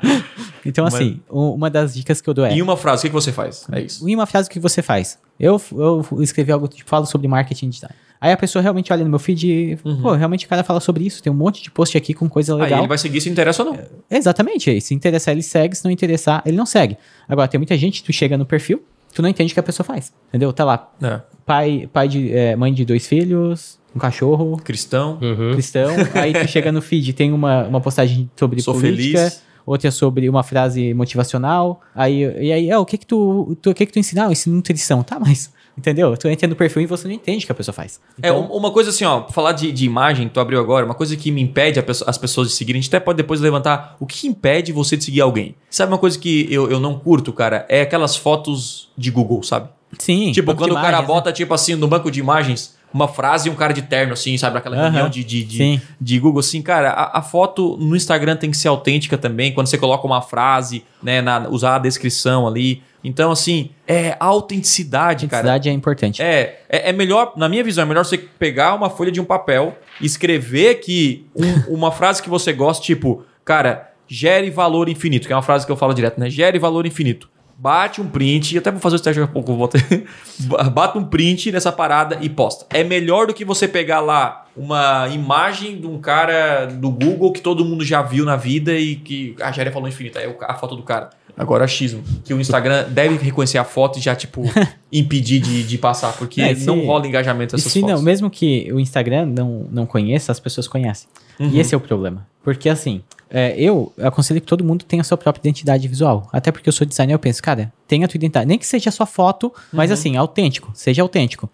[0.64, 2.52] então, assim, u- uma das dicas que eu dou é...
[2.52, 3.66] Em uma frase, o que, que você faz?
[3.72, 4.08] É isso.
[4.08, 5.18] Em uma frase, o que você faz?
[5.38, 7.90] Eu, eu escrevi algo, tipo, falo sobre marketing digital.
[8.20, 11.04] Aí a pessoa realmente olha no meu feed e, pô, realmente o cara fala sobre
[11.06, 11.22] isso.
[11.22, 12.80] Tem um monte de post aqui com coisa Aí legal.
[12.80, 13.78] ele vai seguir se interessa ou não.
[14.10, 14.80] Exatamente.
[14.80, 15.74] Se interessar, ele segue.
[15.74, 16.96] Se não interessar, ele não segue.
[17.28, 18.82] Agora, tem muita gente, tu chega no perfil,
[19.14, 20.12] tu não entende o que a pessoa faz.
[20.28, 20.52] Entendeu?
[20.52, 21.20] Tá lá, É.
[21.46, 25.18] pai, pai de, é, mãe de dois filhos, um cachorro, Cristão.
[25.22, 25.52] Uhum.
[25.54, 25.90] cristão.
[26.14, 29.18] aí tu chega no feed, tem uma, uma postagem sobre Sou política.
[29.18, 29.42] feliz.
[29.66, 31.80] Outra sobre uma frase motivacional.
[31.94, 34.22] Aí, e aí, é, o que que tu, tu, o que que tu ensina?
[34.22, 35.02] Ah, eu ensino nutrição.
[35.02, 36.16] Tá, mas, entendeu?
[36.16, 38.00] Tu entra no perfil e você não entende o que a pessoa faz.
[38.22, 40.94] É, Então, um- uma coisa assim, ó, falar de, de imagem, tu abriu agora, uma
[40.94, 43.40] coisa que me impede a pesso- as pessoas de seguirem, a gente até pode depois
[43.40, 45.54] levantar o que impede você de seguir alguém.
[45.68, 47.66] Sabe uma coisa que eu, eu não curto, cara?
[47.68, 49.68] É aquelas fotos de Google, sabe?
[49.98, 50.30] sim.
[50.30, 51.14] tipo, quando o cara imagens, né?
[51.14, 54.36] bota, tipo assim, no banco de imagens, uma frase e um cara de terno, assim,
[54.38, 54.56] sabe?
[54.58, 54.84] Aquela Aham.
[54.84, 58.56] reunião de, de, de, de Google, assim, cara, a, a foto no Instagram tem que
[58.56, 62.82] ser autêntica também, quando você coloca uma frase, né, na, usar a descrição ali.
[63.02, 65.42] Então, assim, é autenticidade, cara.
[65.42, 66.22] Identidade é importante.
[66.22, 69.24] É, é, é melhor, na minha visão, é melhor você pegar uma folha de um
[69.24, 75.32] papel, escrever aqui um- uma frase que você gosta, tipo, cara, gere valor infinito, que
[75.32, 76.28] é uma frase que eu falo direto, né?
[76.28, 77.28] Gere valor infinito.
[77.56, 80.06] Bate um print, e até vou fazer o teste daqui a pouco, vou ter-
[80.72, 82.64] bata um print nessa parada e posta.
[82.70, 87.40] É melhor do que você pegar lá uma imagem de um cara do Google que
[87.40, 90.54] todo mundo já viu na vida e que a gere valor infinito, aí é a
[90.54, 91.10] foto do cara.
[91.36, 94.42] Agora, xismo, que o Instagram deve reconhecer a foto e já, tipo,
[94.92, 97.96] impedir de, de passar, porque É, se- não rola engajamento essas se fotos.
[97.96, 101.08] não, mesmo que o Instagram não, não conheça, as pessoas conhecem.
[101.38, 101.48] Uhum.
[101.50, 102.26] E esse é o problema.
[102.42, 106.28] Porque assim, é, eu aconselho que todo mundo tenha a sua própria identidade visual.
[106.32, 108.46] Até porque eu sou designer, eu penso, cara, tenha a tua identidade.
[108.46, 109.94] Nem que seja só foto, mas Uhum.
[109.94, 110.70] assim, autêntico.
[110.74, 111.48] Seja autêntico.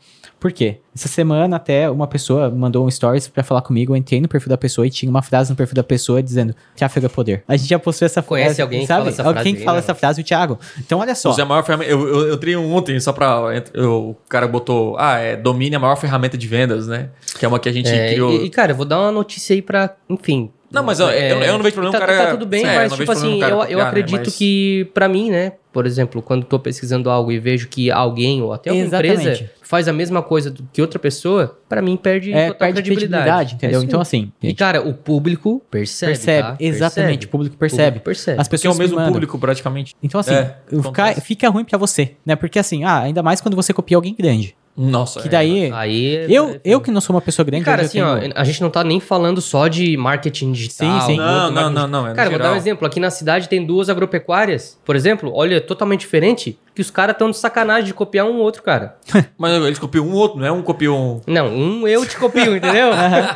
[0.46, 0.76] Por quê?
[0.94, 4.48] Essa semana até uma pessoa mandou um stories pra falar comigo, eu entrei no perfil
[4.48, 7.42] da pessoa e tinha uma frase no perfil da pessoa dizendo tráfego é poder.
[7.48, 8.62] A gente já postou essa Conhece frase.
[8.62, 8.98] alguém que sabe?
[9.00, 9.82] fala essa Alguém frase que aí, fala né?
[9.82, 10.56] essa frase, o Thiago.
[10.78, 11.30] Então olha só.
[11.30, 11.90] Usei a maior ferramenta.
[11.90, 13.60] Eu, eu, eu treino ontem só pra.
[13.74, 14.96] eu- o cara botou.
[15.00, 17.10] Ah, é domine a maior ferramenta de vendas, né?
[17.36, 18.30] Que é uma que a gente É, criou.
[18.32, 20.52] e, e, cara, eu vou dar uma notícia aí pra, enfim.
[20.70, 22.74] Não, mas eu- eu- eu não vejo problema tá, o cara- Tá tudo bem, é,
[22.76, 26.44] mas tipo assim, eu, eu né, acredito mas- que pra mim, né, por exemplo, quando
[26.44, 29.20] tô pesquisando algo e vejo que alguém ou até uma Exatamente.
[29.20, 32.82] empresa faz a mesma coisa do que outra pessoa, pra mim perde é, total perde
[32.82, 33.80] credibilidade, entendeu?
[33.80, 36.42] É então assim, E gente, cara, o público percebe, percebe.
[36.48, 36.56] tá?
[36.58, 37.26] Exatamente, Percebe.
[37.26, 37.84] o público percebe.
[37.86, 38.40] público percebe.
[38.40, 39.12] As Que é pessoas o me mesmo mandam.
[39.12, 39.94] público, praticamente.
[40.02, 41.20] Então, assim, É, fica, acontece.
[41.20, 42.34] fica ruim pra você, né?
[42.36, 44.56] Porque assim, ah, ainda mais quando você copia alguém grande.
[44.76, 45.20] Nossa.
[45.20, 45.72] Que é, daí.
[45.72, 47.64] Aí é- eu, eu que não sou uma pessoa E, grande.
[47.64, 51.00] cara, assim, eu ó, tenho- a gente não tá nem falando só de marketing digital.
[51.00, 51.20] Sim, sim.
[51.20, 52.06] outro Não, não, marketing- não, não.
[52.08, 52.56] É Cara, vou dar um geral.
[52.56, 52.86] exemplo.
[52.86, 57.30] Aqui na cidade tem duas agropecuárias, por exemplo, olha, totalmente diferente, que os caras estão
[57.30, 58.96] de sacanagem de copiar um outro, cara.
[59.38, 61.20] Mas eles copiam um outro, não é um copiou um.
[61.32, 62.90] Não, um eu te copio, entendeu?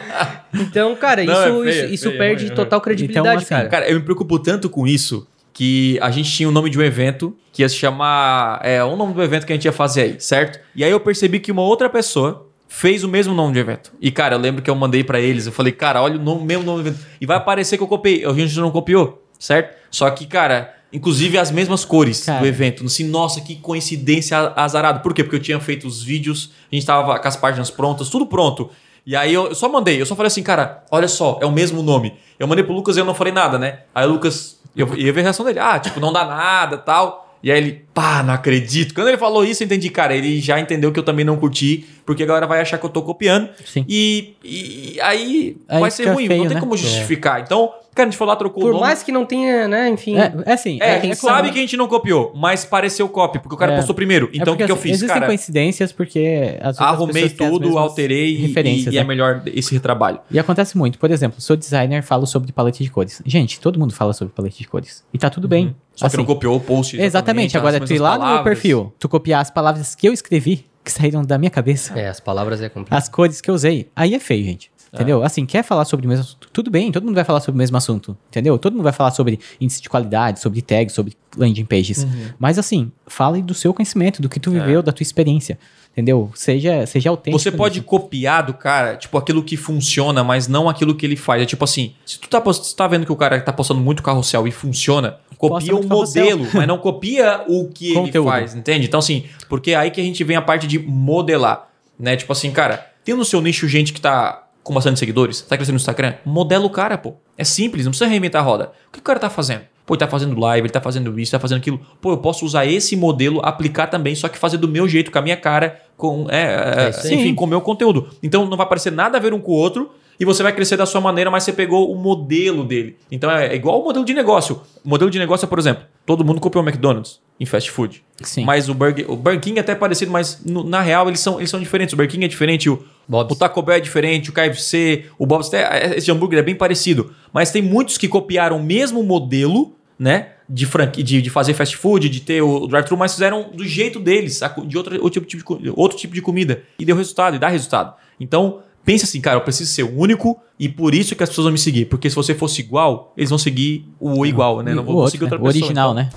[0.54, 3.38] então, cara, Não, isso, é feio, isso, é isso feio, perde é total credibilidade, Então,
[3.38, 3.68] assim, cara.
[3.68, 6.82] Cara, eu me preocupo tanto com isso que a gente tinha o nome de um
[6.82, 8.60] evento que ia se chamar.
[8.64, 10.60] É, o nome do evento que a gente ia fazer aí, certo?
[10.74, 13.92] E aí eu percebi que uma outra pessoa fez o mesmo nome de evento.
[14.00, 16.44] E, cara, eu lembro que eu mandei pra eles, eu falei, cara, olha o nome,
[16.44, 17.04] mesmo nome do evento.
[17.20, 18.24] E vai aparecer que eu copiei.
[18.24, 19.76] A gente não copiou, certo?
[19.90, 20.76] Só que, cara.
[20.92, 22.40] Inclusive as mesmas cores Cara.
[22.40, 22.84] do evento.
[22.84, 24.98] Assim, nossa, que coincidência azarada.
[24.98, 25.22] Por quê?
[25.22, 28.68] Porque eu tinha feito os vídeos, a gente tava com as páginas prontas, tudo pronto.
[29.10, 31.82] E aí eu, só mandei, eu só falei assim, cara, olha só, é o mesmo
[31.82, 32.16] nome.
[32.38, 33.80] Eu mandei pro Lucas e eu não falei nada, né?
[33.92, 37.36] Aí o Lucas, eu ia ver a reação dele, ah, tipo, não dá nada tal.
[37.42, 38.94] E aí ele, pá, não acredito.
[38.94, 41.84] Quando ele falou isso, eu entendi, cara, ele já entendeu que eu também não curti,
[42.06, 43.48] porque a galera vai achar que eu tô copiando.
[43.64, 43.84] Sim.
[43.88, 46.60] E, e aí, Aí vai ser ruim, feio, não tem né?
[46.60, 47.40] como justificar.
[47.40, 48.84] Então, cara, a gente foi lá, trocou o Por nome.
[48.84, 50.16] mais que não tenha, né, enfim.
[50.18, 50.78] É, é assim.
[50.80, 53.58] É, a gente como- sabe que a gente não copiou, mas pareceu copy, porque o
[53.58, 53.76] cara É.
[53.76, 54.26] postou primeiro.
[54.32, 55.26] é Então, o porque, que, que eu assim, fiz, Existem cara?
[55.26, 59.06] coincidências porque as outras Arrumei pessoas têm as tudo, alterei e, referências, e é né?
[59.08, 60.20] melhor esse retrabalho.
[60.30, 60.98] E acontece muito.
[60.98, 63.22] Por exemplo, sou designer, falo sobre paleta de cores.
[63.26, 65.04] Gente, todo mundo fala sobre paleta de cores.
[65.12, 65.74] E tá tudo bem.
[65.94, 66.98] Só que Assim, não copiou o post.
[66.98, 67.56] Exatamente.
[67.56, 68.44] as Agora, tu ir lá no meu palavras.
[68.44, 71.98] perfil, tu copiar as palavras que eu escrevi, que saíram da minha cabeça.
[71.98, 72.98] É, as palavras é complicado.
[72.98, 73.90] As cores que eu usei.
[73.94, 74.70] Aí é feio, gente.
[74.92, 75.22] Entendeu?
[75.22, 76.48] Assim, quer falar sobre o mesmo assunto?
[76.52, 78.16] Tudo bem, todo mundo vai falar sobre o mesmo assunto.
[78.28, 78.58] Entendeu?
[78.58, 82.04] Todo mundo vai falar sobre índice de qualidade, sobre tags, sobre landing pages.
[82.38, 85.58] Mas assim, fale do seu conhecimento, do que tu viveu, da tua experiência.
[85.92, 86.30] Entendeu?
[86.34, 87.38] Seja, seja autêntico.
[87.38, 87.86] Você pode nisso.
[87.86, 91.42] copiar do cara, tipo, aquilo que funciona, mas não aquilo que ele faz.
[91.42, 93.80] É tipo assim, se tu tá, se tu tá vendo que o cara tá postando
[93.80, 98.28] muito carrossel e funciona, copia o modelo, mas não copia o que ele Conteúdo.
[98.28, 98.86] faz, entende?
[98.86, 101.68] Então, assim, porque é aí que a gente vem a parte de modelar,
[101.98, 102.16] né?
[102.16, 105.74] Tipo assim, cara, tem no seu nicho gente que tá com bastante seguidores, tá crescendo
[105.74, 107.14] no Instagram, modela o cara, pô.
[107.36, 108.72] É simples, não precisa reinventar a roda.
[108.88, 109.62] O que o cara tá fazendo?
[109.86, 111.80] Pô, ele tá fazendo live, ele tá fazendo isso, tá fazendo aquilo.
[112.00, 115.18] Pô, eu posso usar esse modelo, aplicar também, só que fazer do meu jeito, com
[115.18, 117.14] a minha cara, com, é, é, É aí.
[117.14, 118.08] enfim, com o meu conteúdo.
[118.22, 120.76] Então não vai parecer nada a ver um com o outro e você vai crescer
[120.76, 122.96] da sua maneira, mas você pegou o modelo dele.
[123.10, 124.60] Então é igual o modelo de negócio.
[124.84, 128.04] O modelo de negócio é, por exemplo, todo mundo copiou o McDonald's em fast food.
[128.22, 128.44] Sim.
[128.44, 131.38] Mas o Burger, o Burger King é até parecido, mas no- na real eles são,
[131.40, 131.94] eles são diferentes.
[131.94, 133.34] O Burger King é diferente, o, Bob's.
[133.34, 137.14] o Taco Bell é diferente, o KFC, o Bob's, até, esse hambúrguer é bem parecido.
[137.32, 140.28] Mas tem muitos que copiaram o mesmo modelo, né?
[140.46, 143.98] De, franqui, de, de fazer fast food, de ter o drive-thru, mas fizeram do jeito
[144.00, 146.62] deles, de outro, outro, tipo de, outro tipo de comida.
[146.78, 147.94] E deu resultado, e dá resultado.
[148.18, 151.52] Então, pense assim, cara, eu preciso ser único e por isso que as pessoas vão
[151.52, 151.84] me seguir.
[151.86, 154.74] Porque se você fosse igual, eles vão seguir o igual, né?
[154.74, 155.26] Não o vão seguir né?
[155.32, 155.62] outra O pessoa.
[155.64, 156.02] original, então.
[156.04, 156.10] né?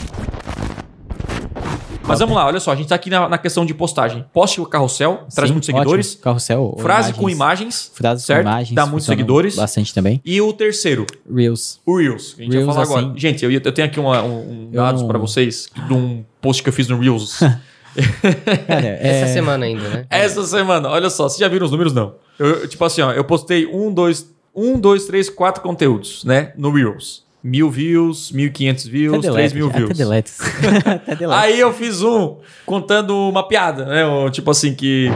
[2.06, 4.26] Mas vamos lá, olha só, a gente tá aqui na, na questão de postagem.
[4.34, 6.08] Poste o carrossel, traz Sim, muitos seguidores.
[6.10, 6.24] ótimo.
[6.24, 6.62] Carrossel.
[6.62, 7.92] ou Frase com imagens.
[7.96, 8.44] Frases certo?
[8.44, 8.76] com imagens.
[8.76, 9.56] Dá muitos seguidores.
[9.56, 10.22] Bastante também.
[10.26, 11.80] E o terceiro, Reels.
[11.86, 12.36] o Reels.
[12.38, 13.08] A gente Reels, vai falar agora.
[13.08, 16.24] assim- Gente, eu, eu tenho aqui uma- um, um dados não- pra vocês de um
[16.42, 17.40] post que eu fiz no Reels.
[18.68, 19.34] Cara, Essa é...
[19.34, 20.06] semana ainda, né?
[20.10, 21.94] Essa semana, olha só, vocês já viram os números?
[21.94, 22.16] Não.
[22.38, 26.52] Eu, eu, tipo assim, ó, eu postei um, dois, um, dois, três, quatro conteúdos, né?
[26.58, 27.23] No Reels.
[27.44, 29.98] Mil views, mil e quinhentos views, Até três delete, mil até views.
[29.98, 30.32] delete.
[30.88, 31.44] Até delete.
[31.44, 34.06] Aí eu fiz um contando uma piada, né?
[34.06, 35.10] Um, tipo assim que.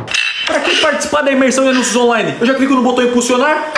[0.46, 3.72] Pra quem participar da imersão de anúncios online, eu já clico no botão impulsionar.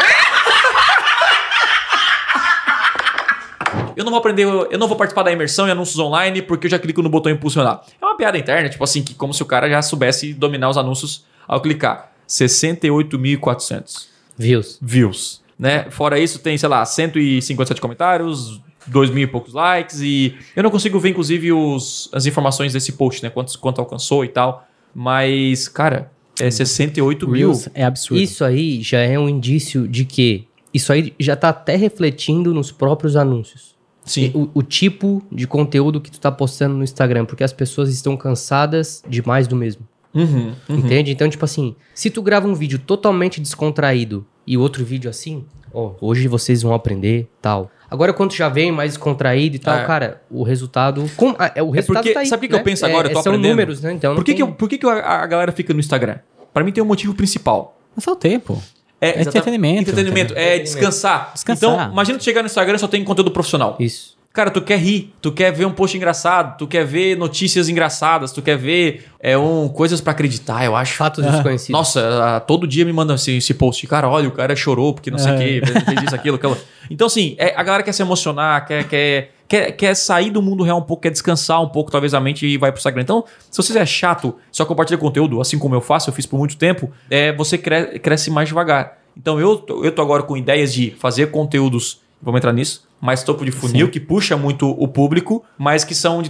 [3.95, 6.71] Eu não vou aprender, eu não vou participar da imersão em anúncios online porque eu
[6.71, 7.81] já clico no botão impulsionar.
[8.01, 10.77] É uma piada interna, tipo assim, que como se o cara já soubesse dominar os
[10.77, 12.09] anúncios ao clicar.
[12.27, 14.77] 68.400 Views.
[14.81, 15.91] views, né?
[15.91, 20.71] Fora isso, tem, sei lá, 157 comentários, 2 mil e poucos likes e eu não
[20.71, 23.29] consigo ver, inclusive, os, as informações desse post, né?
[23.29, 24.65] Quantos, quanto alcançou e tal.
[24.95, 27.49] Mas, cara, é 68 mil.
[27.49, 28.21] Reels é absurdo.
[28.21, 32.71] Isso aí já é um indício de que isso aí já tá até refletindo nos
[32.71, 33.75] próprios anúncios.
[34.05, 34.31] Sim.
[34.33, 38.15] O, o tipo de conteúdo que tu tá postando no Instagram, porque as pessoas estão
[38.15, 39.87] cansadas de mais do mesmo.
[40.13, 40.77] Uhum, uhum.
[40.77, 41.11] Entende?
[41.11, 45.91] Então, tipo assim, se tu grava um vídeo totalmente descontraído e outro vídeo assim, ó,
[46.01, 47.69] hoje vocês vão aprender tal.
[47.89, 49.85] Agora, quando já vem mais descontraído e tal, É.
[49.85, 51.09] cara, o resultado.
[51.15, 52.25] com- ah, é, o resultado porque- tá aí.
[52.27, 52.63] sabe o que que eu né?
[52.63, 53.07] penso agora?
[53.07, 53.51] Eu tô são aprendendo.
[53.51, 53.93] números, né?
[53.93, 55.79] Então, Por que, não que, tem- eu- por que, que a, a galera fica no
[55.79, 56.17] Instagram?
[56.53, 57.79] Pra mim tem um motivo principal.
[57.95, 58.61] Passar o tempo.
[59.01, 61.31] É exatamente- entretenimento, Entretenimento, é descansar.
[61.33, 61.69] Descansar.
[61.73, 63.77] Então, imagina tu chegar no Instagram e só tem conteúdo profissional.
[63.79, 64.17] Isso.
[64.31, 68.31] Cara, tu quer rir, tu quer ver um post engraçado, tu quer ver notícias engraçadas,
[68.31, 70.95] tu quer ver é, um, coisas pra acreditar, eu acho.
[70.95, 71.71] Fatos desconhecidos.
[71.73, 73.85] Nossa, ah, todo dia me mandam esse, esse post.
[73.87, 75.37] Cara, olha, o cara chorou porque não sei o É.
[75.39, 76.55] quê, fez isso, aquilo, aquilo.
[76.91, 80.63] Então, assim, é, a galera quer se emocionar, quer, quer, quer, quer sair do mundo
[80.63, 83.01] real um pouco, quer descansar um pouco, talvez a mente e vai pro Instagram.
[83.01, 86.37] Então, se você é chato, só compartilha conteúdo, assim como eu faço, eu fiz por
[86.37, 88.99] muito tempo, é, você cre- cresce mais devagar.
[89.17, 93.45] Então, eu, eu tô agora com ideias de fazer conteúdos, vamos entrar nisso, mais topo
[93.45, 96.29] de funil, que puxa muito o público, mas que são de,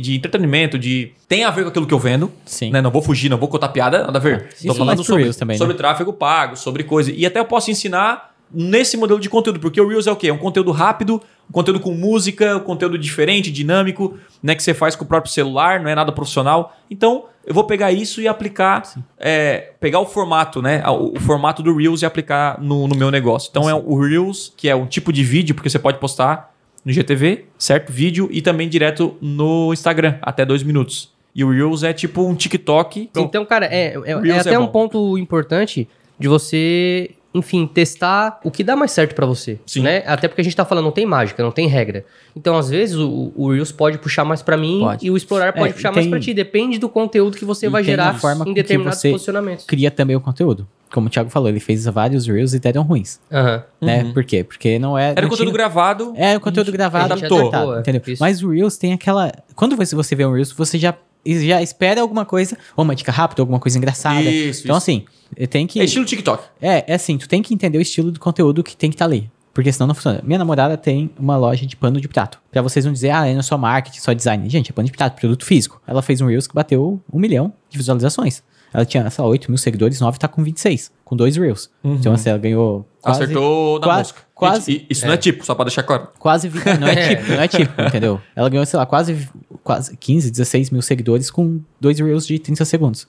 [0.00, 1.12] de entretenimento, de.
[1.28, 2.30] Tem a ver com aquilo que eu vendo.
[2.44, 2.70] Sim.
[2.70, 2.80] Né?
[2.80, 4.48] Não vou fugir, não vou contar piada, nada a ver.
[4.54, 5.58] Isso Tô falando mais pro sobre, também, né?
[5.58, 7.12] sobre tráfego pago, sobre coisa.
[7.12, 10.28] E até eu posso ensinar nesse modelo de conteúdo, porque o Reels é o quê?
[10.28, 14.54] É um conteúdo rápido, um conteúdo com música, um conteúdo diferente, dinâmico, né?
[14.54, 16.76] Que você faz com o próprio celular, não é nada profissional.
[16.88, 18.82] Então, eu vou pegar isso e aplicar,
[19.18, 20.82] é, pegar o formato, né?
[20.88, 23.48] O, o formato do Reels e aplicar no, no meu negócio.
[23.50, 26.92] Então, é o Reels, que é um tipo de vídeo, porque você pode postar no
[26.92, 27.92] GTV, certo?
[27.92, 31.12] Vídeo e também direto no Instagram, até dois minutos.
[31.34, 33.10] E o Reels é tipo um TikTok.
[33.16, 35.88] Então, cara, é, é, é até é um ponto importante
[36.18, 39.58] de você, enfim, testar o que dá mais certo pra você.
[39.66, 39.82] Sim.
[39.82, 40.04] Né?
[40.06, 42.04] Até porque a gente tá falando, não tem mágica, não tem regra.
[42.36, 45.06] Então, às vezes, o, o Reels pode puxar mais pra mim Pode.
[45.06, 46.32] e o Explorar pode É, puxar tem- mais pra ti.
[46.32, 49.64] Depende do conteúdo que você E vai gerar em que determinados você posicionamentos.
[49.66, 50.66] Cria também o conteúdo.
[50.92, 53.18] Como o Thiago falou, ele fez vários Reels e deram ruins.
[53.32, 53.64] Aham.
[53.80, 54.12] Né?
[54.14, 54.44] Por quê?
[54.44, 55.10] Porque não é.
[55.10, 56.12] Era não conteúdo tinha- gravado.
[56.16, 57.80] É, o conteúdo gravado, gente adaptou, adaptou, é.
[57.80, 58.02] entendeu?
[58.06, 58.22] Isso.
[58.22, 59.32] Mas o Reels tem aquela...
[59.56, 60.94] Quando você, você vê um Reels, você já,
[61.26, 64.20] já espera alguma coisa, ou uma dica rápida, alguma coisa engraçada.
[64.22, 64.90] Isso, então, isso.
[64.90, 65.04] assim,
[65.48, 65.80] tem que...
[65.80, 66.42] É estilo TikTok.
[66.60, 69.04] É, é assim, tu tem que entender o estilo do conteúdo que tem que estar
[69.06, 69.30] ali.
[69.52, 70.20] Porque senão não funciona.
[70.24, 72.40] Minha namorada tem uma loja de pano de prato.
[72.50, 74.48] Pra vocês não dizer, ah, é só marketing, só design.
[74.50, 75.80] Gente, é pano de prato, produto físico.
[75.86, 78.42] Ela fez um Reels que bateu um milhão de visualizações.
[78.72, 81.70] ela tinha, sei lá, 8 mil seguidores, 9 tá com 26, com dois Reels.
[81.84, 83.22] Então, assim, ela ganhou quase...
[83.22, 84.20] Acertou na quase- mosca.
[84.34, 86.08] quase- Gente, isso não é tipo, só pra deixar claro.
[86.18, 86.50] Quase,
[86.80, 88.20] não é tipo, não é tipo, entendeu?
[88.34, 89.28] Ela ganhou, sei lá, quase,
[89.64, 93.08] quase 15, 16 mil seguidores com dois Reels de 30 segundos.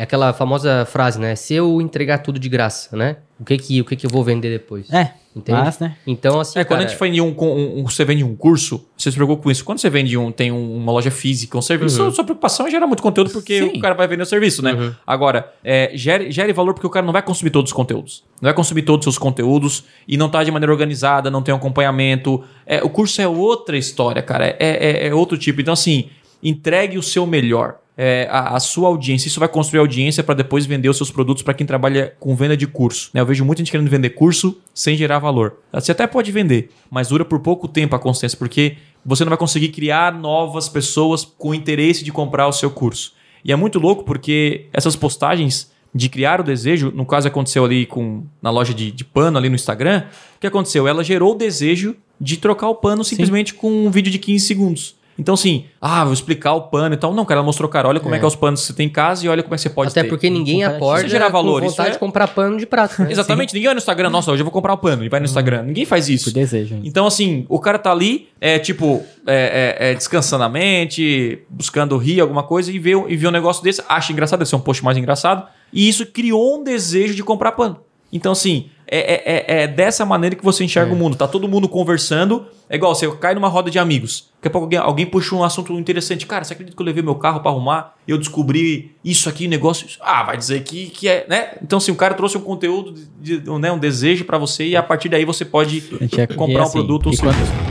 [0.00, 1.36] É aquela famosa frase, né?
[1.36, 3.16] Se eu entregar tudo de graça, né?
[3.38, 4.90] O que que, o que, que eu vou vender depois?
[4.90, 5.58] É, Entende?
[5.58, 5.94] mas, né?
[6.06, 8.82] Então, assim, É, quando cara, a gente vende um, com- um- você vende um curso,
[8.96, 9.62] você se preocupa com isso.
[9.62, 12.70] Quando você vende um, tem um- uma loja física, um serviço, sua, sua preocupação é
[12.70, 13.76] gerar muito conteúdo porque Sim.
[13.76, 14.94] o cara vai vender o serviço, né?
[15.06, 18.24] Agora, é, gere, gere valor porque o cara não vai consumir todos os conteúdos.
[18.40, 21.52] Não vai consumir todos os seus conteúdos e não tá de maneira organizada, não tem
[21.52, 22.42] um acompanhamento.
[22.64, 24.46] É, o curso é outra história, cara.
[24.46, 25.60] É, é- é outro tipo.
[25.60, 26.08] Então, assim,
[26.42, 27.76] entregue o seu melhor.
[28.02, 31.42] É, a, a sua audiência, isso vai construir audiência para depois vender os seus produtos
[31.42, 33.10] para quem trabalha com venda de curso.
[33.12, 33.20] né?
[33.20, 35.58] Eu vejo muita gente querendo vender curso sem gerar valor.
[35.70, 39.36] Você até pode vender, mas dura por pouco tempo a consciência, porque você não vai
[39.36, 43.12] conseguir criar novas pessoas com interesse de comprar o seu curso.
[43.44, 47.84] E é muito louco porque essas postagens de criar o desejo, no caso aconteceu ali
[47.84, 50.04] com na loja de, de pano ali no Instagram,
[50.36, 50.88] o que aconteceu?
[50.88, 54.99] Ela gerou o desejo de trocar o pano simplesmente com um vídeo de 15 segundos.
[55.20, 57.12] Então, assim, ah, vou explicar o pano e tal.
[57.12, 58.86] Não, cara, ela mostrou, cara, olha como é, que é os panos que você tem
[58.86, 60.08] em casa e olha como é que você pode Até ter.
[60.08, 63.02] porque ninguém Você gerar valor, com isso vontade é- de comprar pano de prato.
[63.02, 63.12] Né?
[63.12, 65.26] Exatamente, ninguém vai no Instagram, nossa, hoje eu vou comprar o pano e vai no
[65.26, 65.62] Instagram.
[65.64, 66.30] Ninguém faz isso.
[66.30, 66.74] Por desejo.
[66.74, 66.88] ainda.
[66.88, 71.98] Então, assim, o cara tá ali, é tipo, é, é, é, descansando a mente, buscando
[71.98, 74.60] rir, alguma coisa, e vê, e vê um negócio desse, acha engraçado, deve ser um
[74.60, 77.78] post mais engraçado, e isso criou um desejo de comprar pano.
[78.12, 79.22] Então, assim, é, é,
[79.60, 81.16] é- é dessa maneira que você enxerga o mundo.
[81.16, 82.46] Tá todo mundo conversando.
[82.68, 84.28] É igual, você cai numa roda de amigos.
[84.36, 86.26] Daqui a pouco alguém, alguém puxa um assunto interessante.
[86.26, 89.86] Cara, você acredita que eu levei meu carro pra arrumar eu descobri isso aqui, negócio.
[89.86, 89.98] isso?
[90.00, 91.50] Ah, vai dizer que, que é, né?
[91.62, 94.74] Então, assim, o cara trouxe um conteúdo, de, de- né, um desejo pra você e
[94.76, 95.84] a partir daí você pode
[96.18, 97.52] é- comprar um assim, produto ou serviço.
[97.52, 97.69] quando-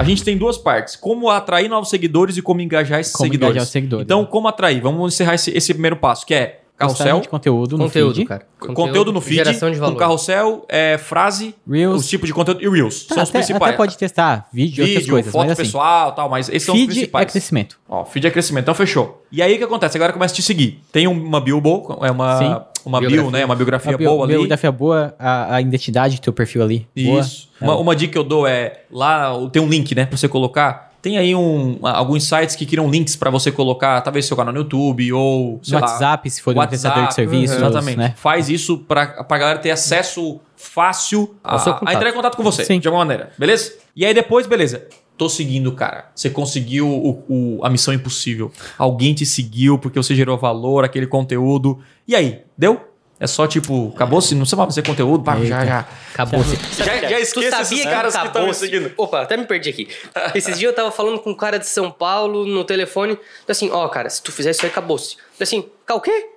[0.00, 3.50] A gente tem duas partes: como atrair novos seguidores e como engajar esses Como seguidores.
[3.52, 4.28] engajar os seguidores, Então, né?
[4.30, 4.80] como atrair?
[4.80, 8.26] Vamos encerrar esse, esse primeiro passo, que é carrossel, de conteúdo no Conteúdo, feed.
[8.26, 8.46] cara.
[8.58, 9.92] conteúdo, no feed, Geração de valor.
[9.92, 12.00] com carrossel, é, frase, Reels.
[12.00, 13.04] os tipos de conteúdo e Reels.
[13.04, 13.68] Tá, são os até, principais.
[13.68, 16.62] até pode testar vídeo e outras Vídeo, coisas, foto mas assim, pessoal tal, mas esses
[16.64, 17.30] são os feed é principais.
[17.30, 17.78] crescimento.
[17.86, 19.22] Ó, feed é crescimento, então fechou.
[19.30, 19.98] E aí o que acontece?
[19.98, 20.80] Agora começa a te seguir.
[20.90, 22.56] Tem uma bio boa, é uma, Sim.
[22.84, 23.38] Uma bio, Biografia.
[23.38, 23.44] né?
[23.44, 24.34] Uma biografia A bio- boa ali.
[24.36, 26.86] biografia boa, a, a identidade do teu perfil ali.
[26.96, 27.20] boa.
[27.20, 27.48] Isso.
[27.60, 30.90] Uma, uma dica que eu dou é lá tem um link, né, para você colocar.
[31.02, 34.60] Tem aí um, alguns sites que criam links para você colocar, talvez seu canal no
[34.60, 37.96] YouTube ou sei No lá, WhatsApp, se for um prestador de serviços, Exatamente.
[37.96, 38.12] né?
[38.16, 41.56] Faz isso para a galera ter acesso fácil a,
[41.88, 42.78] a entrar em contato com você, Sim.
[42.78, 43.30] de alguma maneira.
[43.38, 43.72] Beleza?
[43.96, 44.86] E aí depois, beleza.
[45.20, 46.10] Tô seguindo cara.
[46.14, 48.50] Você conseguiu o- o- a missão impossível.
[48.78, 51.78] Alguém te seguiu porque você gerou valor, aquele conteúdo.
[52.08, 52.40] E aí?
[52.56, 52.80] Deu?
[53.22, 54.34] É só tipo, acabou-se?
[54.34, 55.22] Não precisa fazer conteúdo?
[55.22, 55.86] Pá, já, já.
[56.14, 56.42] Acabou.
[56.42, 58.92] Já, já esqueça esses caras que estão me seguindo.
[58.96, 59.88] Opa, até me perdi aqui.
[60.34, 63.18] Esses dias eu tava falando com um cara de São Paulo no telefone.
[63.46, 65.18] Assim, ó, cara, se tu fizer isso aí, acabou-se.
[65.38, 66.30] Assim, "Ca- o quê?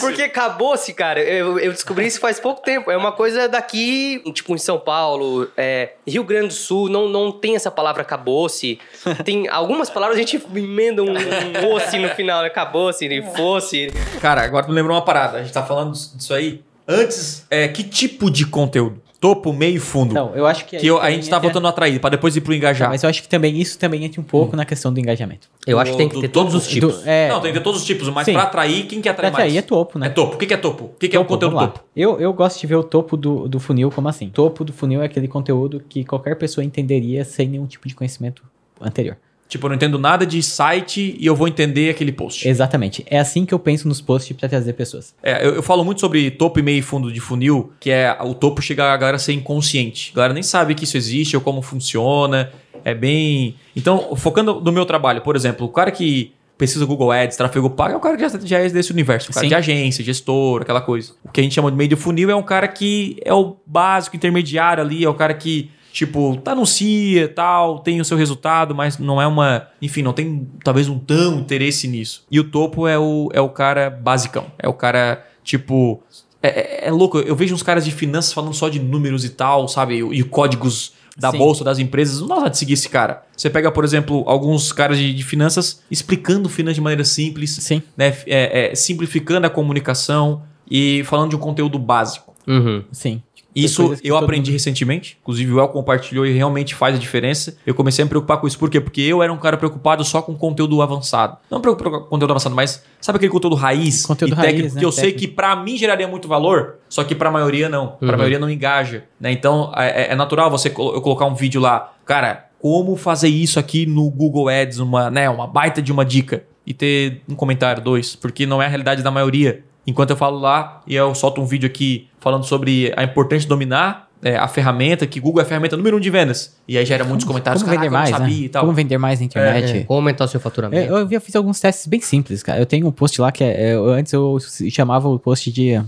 [0.00, 1.20] Porque acabou-se, cara.
[1.20, 2.90] Eu, eu descobri isso faz pouco tempo.
[2.90, 7.32] É uma coisa daqui, tipo, em São Paulo, é, Rio Grande do Sul, não, não
[7.32, 8.78] tem essa palavra acabou-se.
[9.24, 12.48] Tem algumas palavras a gente emenda um, um osse no final, né?
[12.48, 13.88] Acabou-se, fosse.
[14.20, 15.38] Cara, agora tu me lembrou uma parada.
[15.38, 16.62] A gente tá falando disso aí.
[16.86, 19.00] Antes, é, que tipo de conteúdo?
[19.20, 20.12] Topo, meio e fundo.
[20.12, 20.78] Então, eu acho que...
[20.78, 22.88] que eu- a gente tá entra- voltando atrair, pra depois ir pro engajar.
[22.88, 25.46] mas eu acho que também isso também entra um pouco na questão do engajamento.
[25.66, 27.02] Eu acho que tem que Do- ter do todos os tipos.
[27.02, 28.32] Do- é, Não, tem que ter todos os tipos, mas Sim.
[28.32, 29.50] pra atrair, quem quer atrair pra mais?
[29.52, 30.06] atrair é topo, né?
[30.06, 30.36] É topo.
[30.36, 30.84] O que que é topo?
[30.84, 31.80] O que que é o Topo, conteúdo topo?
[31.94, 34.30] Eu, eu gosto de ver o topo do, do funil como assim.
[34.30, 38.42] Topo do funil é aquele conteúdo que qualquer pessoa entenderia sem nenhum tipo de conhecimento
[38.80, 39.16] anterior.
[39.50, 42.48] Tipo, eu não entendo nada de site e eu vou entender aquele post.
[42.48, 43.04] Exatamente.
[43.10, 45.12] É assim que eu penso nos posts pra trazer pessoas.
[45.20, 48.16] É, eu, eu falo muito sobre topo e meio e fundo de funil, que é
[48.22, 50.12] o topo chegar a galera a ser inconsciente.
[50.14, 52.52] A galera nem sabe que isso existe ou como funciona.
[52.84, 53.56] É bem.
[53.74, 57.94] Então, focando no meu trabalho, por exemplo, o cara que pesquisa Google Ads, tráfego pago,
[57.94, 59.30] é o cara que já, já é desse universo.
[59.30, 59.48] O cara Sim.
[59.48, 61.12] de agência, gestor, aquela coisa.
[61.24, 63.56] O que a gente chama de meio de funil é um cara que é o
[63.66, 65.70] básico, intermediário ali, é o cara que.
[65.92, 69.66] Tipo, tá anuncia tal, tem o seu resultado, mas não é uma.
[69.82, 72.24] Enfim, não tem talvez um tão interesse nisso.
[72.30, 74.46] E o topo é o, é o cara basicão.
[74.58, 76.02] É o cara, tipo.
[76.42, 79.30] É, é- é louco, eu vejo uns caras de finanças falando só de números e
[79.30, 79.96] tal, sabe?
[79.96, 81.38] E, e códigos da Sim.
[81.38, 82.20] bolsa, das empresas.
[82.20, 83.24] Não dá de seguir esse cara.
[83.36, 87.82] Você pega, por exemplo, alguns caras de, de finanças explicando finanças de maneira simples, Sim.
[87.96, 88.16] né?
[88.26, 92.32] É, é, simplificando a comunicação e falando de um conteúdo básico.
[92.46, 92.84] Uhum.
[92.90, 93.22] Sim.
[93.54, 95.18] Isso eu aprendi mundo- recentemente.
[95.22, 97.56] Inclusive, o El compartilhou e realmente faz a diferença.
[97.66, 98.58] Eu comecei a me preocupar com isso.
[98.58, 98.80] Por quê?
[98.80, 101.36] Porque eu era um cara preocupado só com conteúdo avançado.
[101.50, 104.80] Não preocupado com conteúdo avançado, mas sabe aquele conteúdo raiz Conteúdo e técnico raiz, né?
[104.80, 105.28] que eu sei Técnico.
[105.30, 107.88] que pra mim geraria muito valor, só que pra maioria não.
[107.98, 108.16] Pra Uhum.
[108.16, 109.04] maioria não engaja.
[109.20, 109.32] Né?
[109.32, 111.92] Então, é, é natural você eu colocar um vídeo lá.
[112.04, 116.44] Cara, como fazer isso aqui no Google Ads, uma, né, uma baita de uma dica.
[116.66, 119.64] E ter um comentário, dois, porque não é a realidade da maioria.
[119.90, 123.48] Enquanto eu falo lá e eu solto um vídeo aqui falando sobre a importância de
[123.48, 126.54] dominar é, a ferramenta, que Google é a ferramenta número um de vendas.
[126.68, 128.44] E aí gera muitos comentários, Como vender "Caraca, eu mais, não sabia né?
[128.44, 128.62] e tal.
[128.62, 129.78] Como vender mais na internet.
[129.78, 130.92] É, como aumentar o seu É, faturamento.
[130.92, 132.58] eu, eu fiz alguns testes bem simples, cara.
[132.60, 134.36] Eu tenho um post lá que é, eu- antes eu
[134.70, 135.82] chamava o post de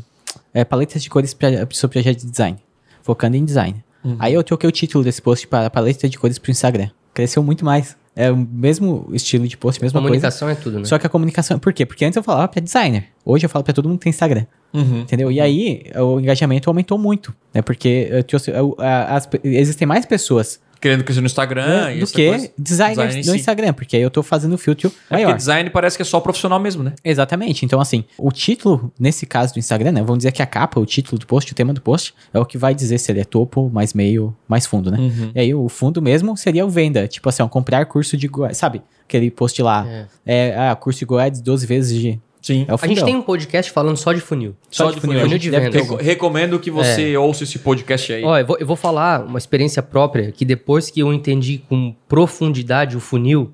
[0.55, 2.59] é, paletas de cores para o seu projeto de design,
[3.03, 3.85] focando em design.
[4.05, 4.17] Uhum.
[4.19, 6.89] Aí eu troquei o título desse post para paleta de cores para o Instagram.
[7.15, 7.97] Cresceu muito mais.
[8.15, 10.09] É o mesmo estilo de post, mesma coisa.
[10.11, 10.85] Comunicação é tudo, né?
[10.85, 11.59] Só que a comunicação.
[11.59, 11.87] Por quê?
[11.87, 13.07] Porque antes eu falava para designer.
[13.25, 14.45] Hoje eu falo para todo mundo que tem Instagram.
[14.75, 15.01] Uhum.
[15.01, 15.31] Entendeu?
[15.33, 17.35] E aí o engajamento aumentou muito.
[17.55, 17.63] Né?
[17.63, 22.29] Porque eu eu- a- as existem mais pessoas Querendo crescer no Instagram e do que
[22.29, 22.51] coisa.
[22.59, 23.39] designers Design em no si.
[23.39, 23.73] Instagram.
[23.73, 25.29] Porque aí eu tô fazendo filtro É maior.
[25.29, 26.93] porque design parece que é só profissional mesmo, né?
[27.05, 27.65] Exatamente.
[27.65, 30.01] Então, assim, o título, nesse caso do Instagram, né?
[30.03, 32.45] Vamos dizer que a capa, o título do post, o tema do post, é o
[32.45, 34.99] que vai dizer se ele é topo, mais meio, mais fundo, né?
[34.99, 35.31] Uhum.
[35.35, 37.07] E aí, o fundo mesmo seria o venda.
[37.07, 38.83] Tipo assim, ó, comprar curso de Sabe?
[39.05, 39.87] Aquele post lá.
[39.87, 40.07] É.
[40.27, 42.21] É, ah, curso de Google Ads 12 vezes de.
[42.43, 42.67] Sim.
[42.69, 44.55] É o A gente tem um podcast falando só de funil.
[44.71, 45.21] Só, só de de funil.
[45.21, 45.39] funil.
[45.39, 45.49] De.
[45.51, 48.25] Reco- recomendo que você ouça esse podcast aí.
[48.25, 51.95] Ó, eu vou, eu vou falar uma experiência própria que depois que eu entendi com
[52.09, 53.53] profundidade o funil,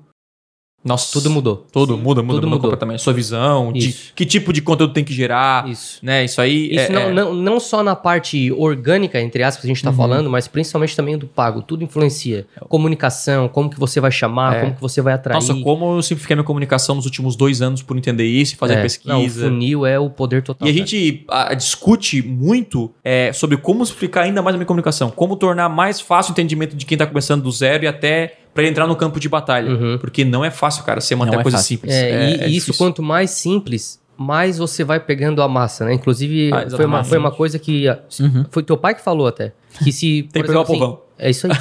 [0.83, 1.65] Nossa, tudo mudou.
[1.71, 2.59] Tudo muda, muda, Tudo muda mudou.
[2.61, 3.01] completamente.
[3.01, 5.99] Sua visão, de que tipo de conteúdo tem que gerar, Isso.
[6.01, 6.23] né?
[6.23, 9.67] Isso aí Isso é, não, é- não, não só na parte orgânica, entre aspas, que
[9.67, 9.91] a gente Uhum.
[9.91, 11.61] tá falando, mas principalmente também do pago.
[11.61, 12.47] Tudo influencia.
[12.69, 14.61] Comunicação, como que você vai chamar, É.
[14.61, 15.35] como que você vai atrair.
[15.35, 18.75] Nossa, como eu simplifiquei minha comunicação nos últimos dois anos por entender isso e fazer
[18.75, 18.81] É.
[18.81, 19.13] pesquisa.
[19.13, 20.65] Não, o funil é o poder total.
[20.67, 20.85] E a cara.
[20.87, 25.67] gente ah, discute muito é, sobre como explicar ainda mais a minha comunicação, como tornar
[25.67, 28.95] mais fácil o entendimento de quem está começando do zero e até para entrar no
[28.95, 29.71] campo de batalha.
[29.71, 29.97] Uhum.
[29.99, 31.67] Porque não é fácil, cara, você manter Não a é coisa fácil.
[31.77, 31.93] simples.
[31.93, 35.93] É, e, é e isso, quanto mais simples, mais você vai pegando a massa, né?
[35.93, 37.87] Inclusive, Ah, foi, uma, foi uma coisa que.
[37.87, 38.45] ah, Uhum.
[38.51, 39.53] Foi teu pai que falou até.
[39.83, 40.23] Que se.
[40.33, 40.89] Tem que pegar o exemplo, povão.
[40.93, 41.53] assim, É isso aí.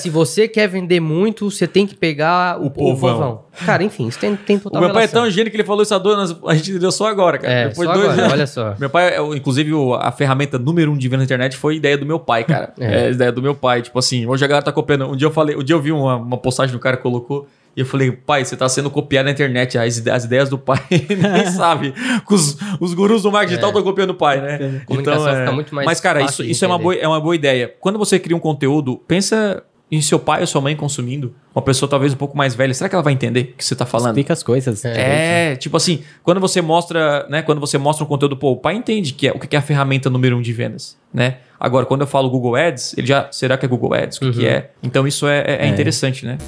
[0.00, 3.14] se você quer vender muito, você tem que pegar o, o povão.
[3.14, 3.44] povão.
[3.64, 5.22] Cara, enfim, isso tem, tem total O meu pai é relação.
[5.22, 7.52] tão gênio que ele falou isso a dona, a gente entendeu só agora, cara.
[7.52, 8.32] É, Depois só de dois agora, anos.
[8.32, 8.74] olha só.
[8.78, 9.70] Meu pai, inclusive,
[10.00, 12.72] a ferramenta número um de venda na internet foi ideia do meu pai, cara.
[12.78, 13.06] É.
[13.06, 13.10] é.
[13.10, 13.82] ideia do meu pai.
[13.82, 15.06] Tipo assim, hoje a galera tá copiando.
[15.06, 17.46] Um dia eu falei, um dia eu vi uma, uma postagem do cara que colocou.
[17.78, 19.78] E eu falei, pai, você tá sendo copiado na internet.
[19.78, 21.92] As, as ideias do pai nem sabe.
[22.26, 24.82] Que Os, os gurus do marketing digital estão copiando o pai, né?
[24.84, 27.72] Comunicação fica muito mais Mas, cara, isso, isso é, uma boa, é uma boa ideia.
[27.78, 29.62] Quando você cria um conteúdo, pensa
[29.92, 31.34] em seu pai ou sua mãe consumindo.
[31.54, 32.74] Uma pessoa talvez um pouco mais velha.
[32.74, 34.08] Será que ela vai entender o que você tá falando?
[34.08, 34.84] Explica as coisas.
[34.84, 38.74] É, tipo assim, quando você mostra, né, quando você mostra um conteúdo, pô, o pai
[38.74, 41.36] entende que é, o que é a ferramenta número um de vendas, né?
[41.60, 44.16] Agora, quando eu falo Google Ads, ele já, será que é Google Ads?
[44.18, 44.46] O que, que Uhum.
[44.46, 44.70] é?
[44.82, 46.38] Então isso é, é- é interessante, né?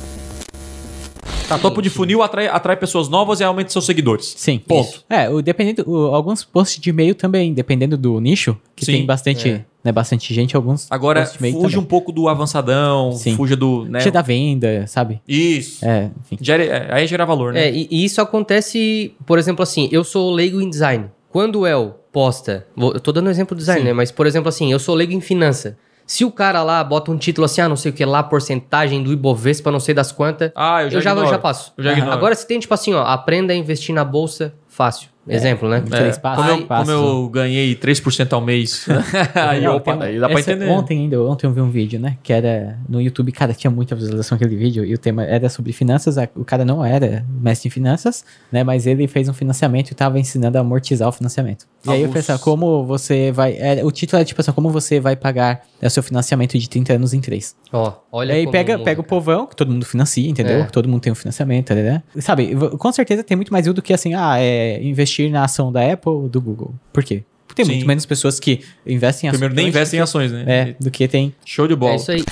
[1.50, 4.34] Tá, topo de funil atrai, atrai pessoas novas e aumenta seus seguidores.
[4.36, 4.58] Sim.
[4.58, 5.04] Ponto.
[5.10, 8.92] É, o, dependendo, o- alguns posts de e-mail também, dependendo do nicho, que Sim.
[8.92, 9.64] tem bastante, É.
[9.82, 11.76] né, bastante gente, alguns Agora, fuja também.
[11.78, 13.34] um pouco do avançadão, Sim.
[13.36, 13.98] fuja do, né?
[13.98, 15.20] Tira da venda, sabe?
[15.26, 15.84] Isso.
[15.84, 16.38] É, enfim.
[16.40, 17.66] Gera- é, aí gera valor, né?
[17.68, 21.06] É, e, e isso acontece, por exemplo, assim, eu sou leigo em design.
[21.30, 23.86] Quando o El posta, vou- eu tô dando um exemplo do design, Sim.
[23.88, 23.92] né?
[23.92, 25.76] Mas, por exemplo, assim, eu sou leigo em finança.
[26.10, 29.00] Se o cara lá bota um título assim, ah, não sei o que lá, porcentagem
[29.00, 31.72] do Ibovespa, não sei das quantas, Ah, eu já eu já, eu já passo.
[31.78, 32.12] Eu já.
[32.12, 35.08] Agora, se tem, tipo assim, ó, aprenda a investir na bolsa fácil.
[35.28, 35.80] Exemplo, né?
[35.88, 36.94] Três passos, como, eu, passos.
[36.94, 38.86] como eu ganhei 3% ao mês.
[39.34, 40.70] aí, Não, opa, tem um- aí dá pra essa- entender.
[40.70, 42.16] Ontem ainda, ontem eu vi um vídeo, né?
[42.22, 45.72] Que era no YouTube, cara, tinha muita visualização aquele vídeo, e o tema era sobre
[45.72, 46.16] finanças.
[46.18, 48.64] a- O cara não era mestre em finanças, né?
[48.64, 51.66] Mas ele fez um financiamento e tava ensinando a amortizar o financiamento.
[51.86, 53.52] E aí eu pensava, como você vai.
[53.58, 56.68] é, o título é tipo assim, como você vai pagar é, o seu financiamento de
[56.68, 57.54] 30 anos em 3.
[57.72, 60.60] Ó, olha E aí como pega, muda, pega o povão, que todo mundo financia, entendeu?
[60.60, 60.64] É.
[60.64, 62.02] Todo mundo tem um financiamento, né?
[62.18, 65.72] Sabe, v- com certeza tem muito mais do que assim, ah, é investir na ação
[65.72, 66.74] da Apple ou do Google.
[66.92, 67.22] Por quê?
[67.46, 67.72] Porque tem Sim.
[67.72, 70.44] muito menos pessoas que investem em Primeiro, nem ações investem em ações, né?
[70.46, 71.92] é, do que tem Show de bola.
[71.92, 72.24] É isso aí.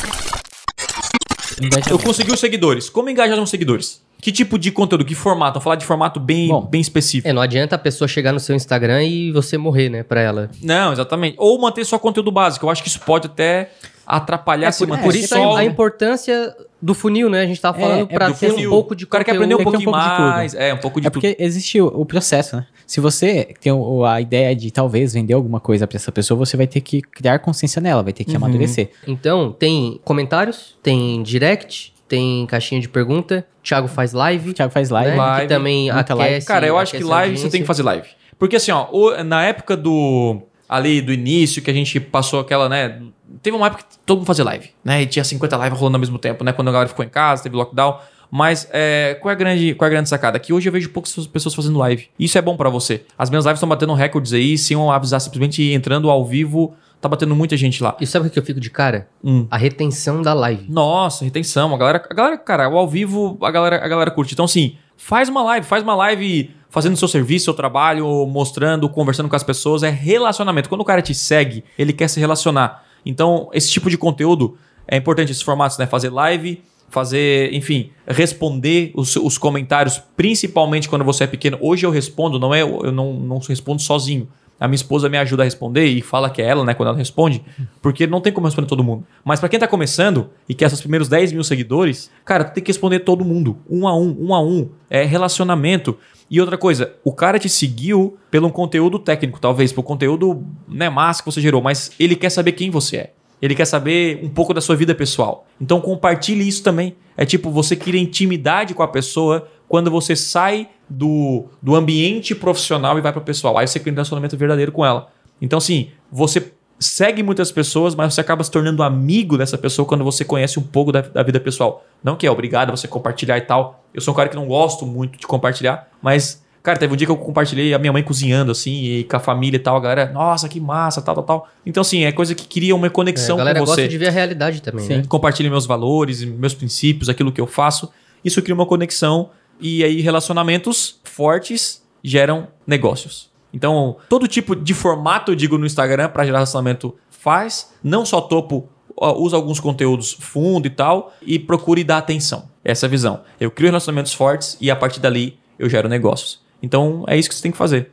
[1.91, 2.89] Eu consegui os seguidores.
[2.89, 4.01] Como engajar os seguidores?
[4.21, 5.05] Que tipo de conteúdo?
[5.05, 5.55] Que formato?
[5.55, 6.63] Vamos falar de formato bem, Bom.
[6.63, 7.29] bem específico.
[7.29, 10.51] É, não adianta a pessoa chegar no seu Instagram e você morrer, né, pra ela.
[10.63, 11.37] Não, exatamente.
[11.39, 12.67] Ou manter só conteúdo básico.
[12.67, 13.71] Eu acho que isso pode até
[14.17, 15.57] atrapalhar se por, manter por isso só...
[15.57, 17.43] a, a importância do funil, né?
[17.43, 18.69] A gente tava É, falando é pra do ter funil.
[18.71, 20.29] um pouco de O cara quer aprender um pouquinho um pouco de tudo.
[20.29, 20.55] mais.
[20.55, 22.67] É, um pouco de É porque existe o, o processo, né?
[22.87, 26.57] Se você tem o- a ideia de talvez vender alguma coisa pra essa pessoa, você
[26.57, 28.37] vai ter que criar consciência nela, vai ter que Uhum.
[28.39, 28.91] amadurecer.
[29.07, 35.11] Então, tem comentários, tem direct, tem caixinha de pergunta, Thiago faz live, Thiago faz live.
[35.11, 35.17] né?
[35.17, 36.47] Live, que também aquece, live.
[36.47, 38.09] Cara, eu acho que live você tem que fazer live.
[38.39, 40.41] Porque assim, ó, o- na época do.
[40.69, 43.01] Ali do início, que a gente passou aquela, né?
[43.43, 45.03] Teve uma época que todo mundo fazia live, né?
[45.03, 46.53] E tinha 50 lives rolando ao mesmo tempo, né?
[46.53, 47.99] Quando a galera ficou em casa, teve lockdown.
[48.31, 50.39] Mas é, qual, é a grande, qual é a grande sacada?
[50.39, 52.09] Que hoje eu vejo poucas pessoas fazendo live.
[52.19, 53.05] Isso é bom pra você.
[53.17, 57.09] As minhas lives estão batendo recordes aí, sem eu avisar simplesmente entrando ao vivo tá
[57.09, 57.97] batendo muita gente lá.
[58.01, 59.09] E sabe o que eu fico de cara?
[59.23, 59.47] Hum.
[59.51, 60.67] A retenção da live.
[60.69, 61.75] Nossa, retenção.
[61.75, 64.35] A galera, a galera, cara, o ao vivo, a galera, a galera curte.
[64.35, 69.29] Então, assim, faz uma live, faz uma live fazendo seu serviço, seu trabalho, mostrando, conversando
[69.29, 69.83] com as pessoas.
[69.83, 70.69] É relacionamento.
[70.69, 72.85] Quando o cara te segue, ele quer se relacionar.
[73.05, 75.87] Então, esse tipo de conteúdo é importante, esses formatos, né?
[75.87, 81.59] Fazer live, fazer, enfim, responder os, os comentários, principalmente quando você é pequeno.
[81.61, 84.29] Hoje eu respondo, não é, eu não, não respondo sozinho.
[84.61, 86.99] A minha esposa me ajuda a responder e fala que é ela, né, quando ela
[86.99, 87.45] responde,
[87.81, 89.07] porque não tem como responder todo mundo.
[89.25, 92.71] Mas pra quem tá começando e quer esses primeiros 10 mil seguidores, cara, tem que
[92.71, 94.69] responder todo mundo, um a um, um a um.
[94.91, 95.97] É relacionamento.
[96.31, 101.23] E outra coisa, o cara te seguiu pelo conteúdo técnico, talvez, pelo conteúdo né, massa
[101.23, 103.13] que você gerou, mas ele quer saber quem você é.
[103.41, 105.47] Ele quer saber um pouco da sua vida pessoal.
[105.61, 106.97] Então compartilhe isso também.
[107.17, 112.99] É tipo, você cria intimidade com a pessoa quando você sai do, do ambiente profissional
[112.99, 113.57] e vai para o pessoal.
[113.57, 115.09] Aí você cria um relacionamento verdadeiro com ela.
[115.41, 120.05] Então, assim, você segue muitas pessoas, mas você acaba se tornando amigo dessa pessoa quando
[120.05, 121.85] você conhece um pouco da, da vida pessoal.
[122.05, 123.85] Não que é obrigado a você compartilhar e tal.
[123.93, 127.07] Eu sou um cara que não gosto muito de compartilhar, mas, cara, teve um dia
[127.07, 129.81] que eu compartilhei a minha mãe cozinhando, assim, e com a família e tal, a
[129.81, 131.49] galera, nossa, que massa, tal, tal, tal.
[131.67, 133.83] Então, assim, é coisa que cria uma É, conexão a galera com você.
[133.83, 134.97] gosta de ver a realidade também, Sim.
[134.99, 135.05] né?
[135.09, 137.91] Compartilhe meus valores, meus princípios, aquilo que eu faço.
[138.25, 143.28] Isso cria uma conexão e aí relacionamentos fortes geram negócios.
[143.53, 147.73] Então, todo tipo de formato, eu digo, no Instagram para gerar relacionamento faz.
[147.83, 152.49] Não só topo, usa alguns conteúdos fundo e tal e procure dar atenção.
[152.65, 153.21] Essa é a visão.
[153.41, 156.41] Eu crio relacionamentos fortes e a partir dali eu gero negócios.
[156.63, 157.93] Então, é isso que você tem que fazer.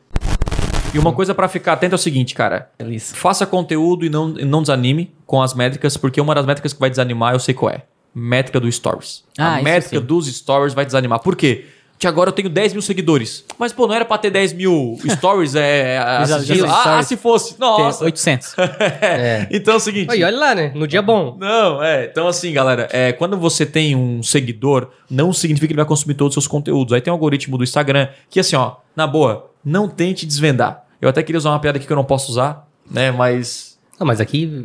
[0.93, 2.71] E uma coisa para ficar atento é o seguinte, cara.
[2.77, 3.11] Feliz.
[3.13, 6.79] Faça conteúdo e não, e não desanime com as métricas, porque uma das métricas que
[6.79, 7.83] vai desanimar, eu sei qual é.
[8.13, 9.25] Métrica do Stories.
[9.37, 10.05] Ah, a isso métrica sim.
[10.05, 11.19] dos Stories vai desanimar.
[11.19, 11.65] Por quê?
[11.97, 13.45] Que agora eu tenho 10 mil seguidores.
[13.57, 16.47] Mas, pô, não era pra ter 10 mil stories é, assistidos?
[16.47, 16.87] Visualizações.
[16.87, 17.55] Ah, ah, se fosse.
[17.55, 18.03] Tem Nossa.
[18.03, 18.55] 800.
[19.01, 19.47] É.
[19.51, 20.11] Então é o seguinte.
[20.11, 20.71] Aí, olha lá, né?
[20.75, 21.37] No dia bom.
[21.39, 22.05] Não, é.
[22.05, 26.15] Então, assim, galera, é, quando você tem um seguidor, não significa que ele vai consumir
[26.15, 26.93] todos os seus conteúdos.
[26.93, 30.83] Aí tem um algoritmo do Instagram que, assim, ó, na boa, não tente desvendar.
[31.01, 33.11] Eu até queria usar uma piada aqui que eu não posso usar, né?
[33.11, 33.77] Mas.
[33.99, 34.63] Ah, mas aqui.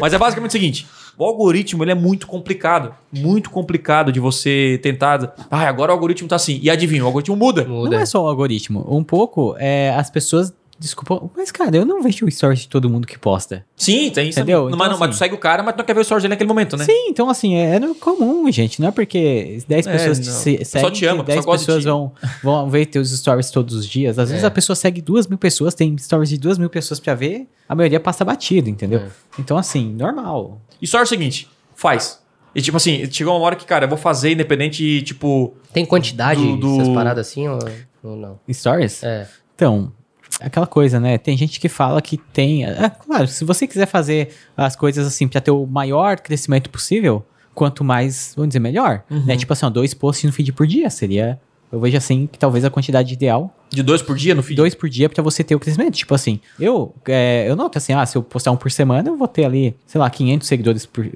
[0.00, 0.86] Mas é basicamente o seguinte:
[1.16, 2.94] o algoritmo ele é muito complicado.
[3.12, 5.34] Muito complicado de você tentar.
[5.50, 6.58] Ah, agora o algoritmo tá assim.
[6.62, 7.64] E adivinha, o algoritmo muda.
[7.64, 7.96] Não Muda.
[7.96, 8.84] é só o algoritmo.
[8.88, 10.52] Um pouco, é, as pessoas.
[10.78, 13.64] Desculpa, mas cara, eu não vejo o stories de todo mundo que posta.
[13.76, 14.38] Sim, tem isso.
[14.40, 14.64] Entendeu?
[14.64, 16.04] Mas, Então, não, mas tu assim- segue o cara, mas tu não quer ver o
[16.04, 16.84] stories dele naquele momento, né?
[16.84, 18.80] Sim, então assim, é no comum, gente.
[18.80, 20.34] Não é porque 10 É, pessoas te não.
[20.34, 22.12] pessoa seguem te ama, a que pessoa 10 gosta de pessoas vão,
[22.42, 24.18] vão ver teus stories todos os dias.
[24.18, 24.46] Às vezes É.
[24.46, 27.74] a pessoa segue duas mil pessoas, tem stories de duas mil pessoas pra ver, a
[27.74, 28.98] maioria passa batido, entendeu?
[29.00, 29.06] É.
[29.38, 30.60] Então assim, normal.
[30.82, 32.20] E só é o seguinte: faz.
[32.54, 35.54] E tipo assim, chegou uma hora que, cara, eu vou fazer independente, tipo.
[35.72, 37.58] Tem quantidade Do- do- essas paradas assim ou,
[38.02, 38.38] ou não?
[38.52, 39.02] Stories?
[39.02, 39.26] É.
[39.56, 39.92] Então,
[40.40, 41.18] aquela coisa, né?
[41.18, 42.64] Tem gente que fala que tem.
[42.64, 47.24] É, claro, se você quiser fazer as coisas assim pra ter o maior crescimento possível,
[47.54, 49.02] quanto mais, vamos dizer, melhor.
[49.10, 49.24] Uhum.
[49.24, 49.36] Né?
[49.36, 51.40] Tipo assim, ó, dois posts no feed por dia seria.
[51.70, 54.56] Eu vejo assim que talvez a quantidade ideal De dois por dia no feed.
[54.56, 55.94] dois por dia pra você ter o crescimento.
[55.94, 59.16] Tipo assim, eu, é, eu noto assim, ah, se eu postar um por semana, eu
[59.16, 61.06] vou ter ali, sei lá, 500 seguidores por,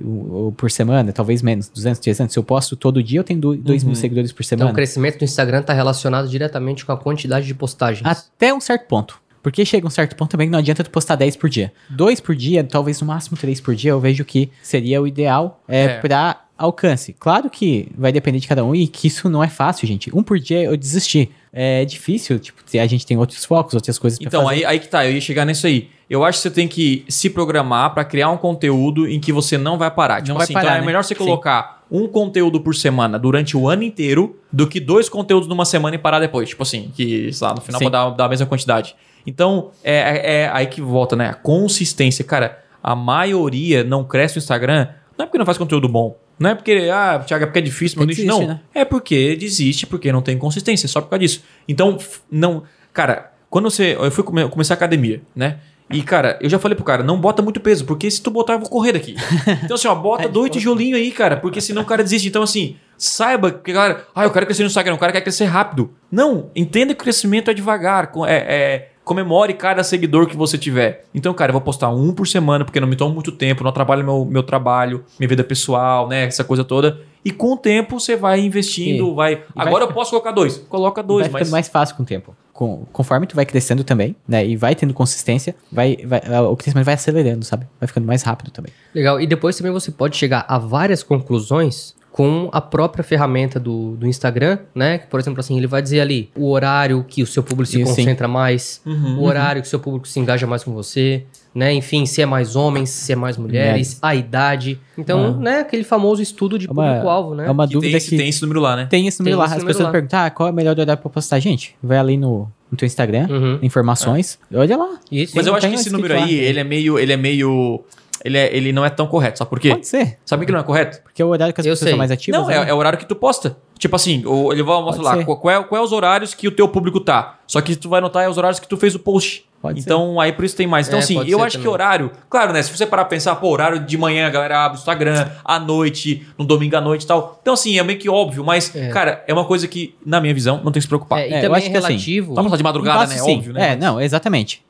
[0.56, 2.32] por semana, talvez menos, 200, 300.
[2.32, 3.88] Se eu posto todo dia, eu tenho 2 Uhum.
[3.88, 4.70] mil seguidores por Então semana.
[4.70, 8.04] o crescimento do Instagram tá relacionado diretamente com a quantidade de postagens.
[8.06, 9.20] Até um certo ponto.
[9.42, 11.72] Porque chega um certo ponto também que não adianta tu postar 10 por dia.
[11.88, 15.62] Dois por dia, talvez no máximo 3 por dia, eu vejo que seria o ideal
[15.68, 15.88] é, É.
[16.00, 17.14] pra alcance.
[17.18, 20.14] Claro que vai depender de cada um e que isso não é fácil, gente.
[20.14, 21.30] Um por dia eu desisti.
[21.52, 24.56] É difícil, tipo, a gente tem outros focos, outras coisas Então, fazer.
[24.56, 25.88] aí, aí que tá, eu ia chegar nisso aí.
[26.10, 29.56] Eu acho que você tem que se programar pra criar um conteúdo em que você
[29.56, 30.20] não vai parar.
[30.22, 30.86] Tipo vai assim, parar, então é né?
[30.86, 31.18] melhor você Sim.
[31.24, 35.96] colocar um conteúdo por semana durante o ano inteiro do que dois conteúdos numa semana
[35.96, 36.48] e parar depois.
[36.50, 37.90] Tipo assim, que sei lá, no final Sim.
[37.90, 38.94] dar, dar a mesma quantidade.
[39.26, 41.28] Então, é, é- é aí que volta, né?
[41.30, 42.24] A consistência.
[42.24, 46.16] Cara, a maioria não cresce no Instagram, não é porque não faz conteúdo bom.
[46.38, 48.24] Não é porque, ah, Thiago, é porque é difícil, meu nicho.
[48.24, 48.46] Não.
[48.46, 48.60] né?
[48.74, 51.42] É porque desiste, porque não tem consistência, só por causa disso.
[51.66, 51.98] Então,
[52.30, 52.62] não.
[52.92, 53.96] Cara, quando você.
[53.98, 55.58] Eu fui come, começar a academia, né?
[55.90, 58.52] E, cara, eu já falei pro cara, não bota muito peso, porque se tu botar,
[58.52, 59.16] eu vou correr daqui.
[59.64, 62.28] Então, assim, ó, bota dois tijolinhos aí, cara, porque senão o cara desiste.
[62.28, 65.46] Então, assim, saiba que, cara, ah, eu quero crescer no Instagram, o cara quer crescer
[65.46, 65.90] rápido.
[66.12, 68.12] Não, entenda que o crescimento é devagar.
[68.26, 71.06] É, é- comemore cada seguidor que você tiver.
[71.14, 73.70] Então, cara, eu vou postar um por semana, porque não me toma muito tempo, não
[73.70, 76.24] atrapalha meu, meu trabalho, minha vida pessoal, né?
[76.26, 77.00] Essa coisa toda.
[77.24, 79.34] E com o tempo você vai investindo, E- vai.
[79.54, 80.58] vai Agora eu ficar- posso colocar dois.
[80.68, 81.50] Coloca dois, vai ficando mas.
[81.50, 82.36] mais fácil com o tempo.
[82.52, 84.44] Com, conforme tu vai crescendo também, né?
[84.46, 87.66] E vai tendo consistência, vai, vai, o crescimento vai acelerando, sabe?
[87.80, 88.72] Vai ficando mais rápido também.
[88.94, 89.20] Legal.
[89.20, 94.04] E depois também você pode chegar a várias conclusões com a própria ferramenta do, do
[94.04, 94.98] Instagram, né?
[94.98, 97.86] Por exemplo, assim, ele vai dizer ali o horário que o seu público se Sim,
[97.86, 97.94] sim.
[97.94, 99.20] concentra mais, Uhum.
[99.20, 101.22] o horário que o seu público se engaja mais com você,
[101.54, 101.72] né?
[101.72, 104.80] Enfim, se é mais homens, se é mais mulheres, a idade.
[104.98, 105.40] Então, Ah.
[105.40, 105.58] né?
[105.60, 107.46] Aquele famoso estudo de É público-alvo, né?
[107.46, 108.86] É uma Que dúvida tem, esse, que tem esse número lá, né?
[108.90, 109.44] tem esse número Tem lá.
[109.44, 109.92] esse As número pessoas lá.
[109.92, 111.38] perguntam, ah, qual é o melhor horário pra postar?
[111.38, 113.58] Gente, vai ali no, no teu Instagram, Uhum.
[113.62, 114.98] informações, olha lá.
[115.12, 115.34] Isso.
[115.36, 116.24] Mas eu acho que esse número lá.
[116.24, 116.98] aí, ele é meio.
[116.98, 117.84] Ele é meio.
[118.24, 119.70] Ele, é- ele não é tão correto, sabe por quê?
[119.70, 121.02] Pode ser, Sabe por que não é correto?
[121.02, 121.90] porque é o horário que as Eu pessoas sei.
[121.90, 122.40] são mais ativas.
[122.40, 122.56] Não, né?
[122.66, 123.56] é, é o horário que tu posta.
[123.78, 125.24] Tipo assim, o- ele vai mostrar Pode lá ser.
[125.24, 127.36] qual, é, qual é os horários que o teu público tá.
[127.46, 129.46] Só que tu vai notar é os horários que tu fez o post.
[129.60, 129.88] Pode ser.
[129.88, 130.86] então, aí por isso tem mais.
[130.86, 131.72] Então, É, assim, eu ser acho que também.
[131.72, 132.12] horário.
[132.30, 132.62] Claro, né?
[132.62, 135.58] Se você parar pra pensar, pô, horário de manhã a galera abre o Instagram, à
[135.58, 137.38] noite, no domingo à noite e tal.
[137.42, 138.88] Então, assim, é meio que óbvio, mas, É.
[138.90, 141.18] cara, é uma coisa que, na minha visão, não tem que se preocupar.
[141.18, 142.34] É, e É, eu também acho é que assim, relativo.
[142.36, 143.16] Vamos lá de madrugada, né?
[143.18, 143.34] sim.
[143.36, 143.72] Óbvio, né?
[143.72, 144.62] É, não, exatamente.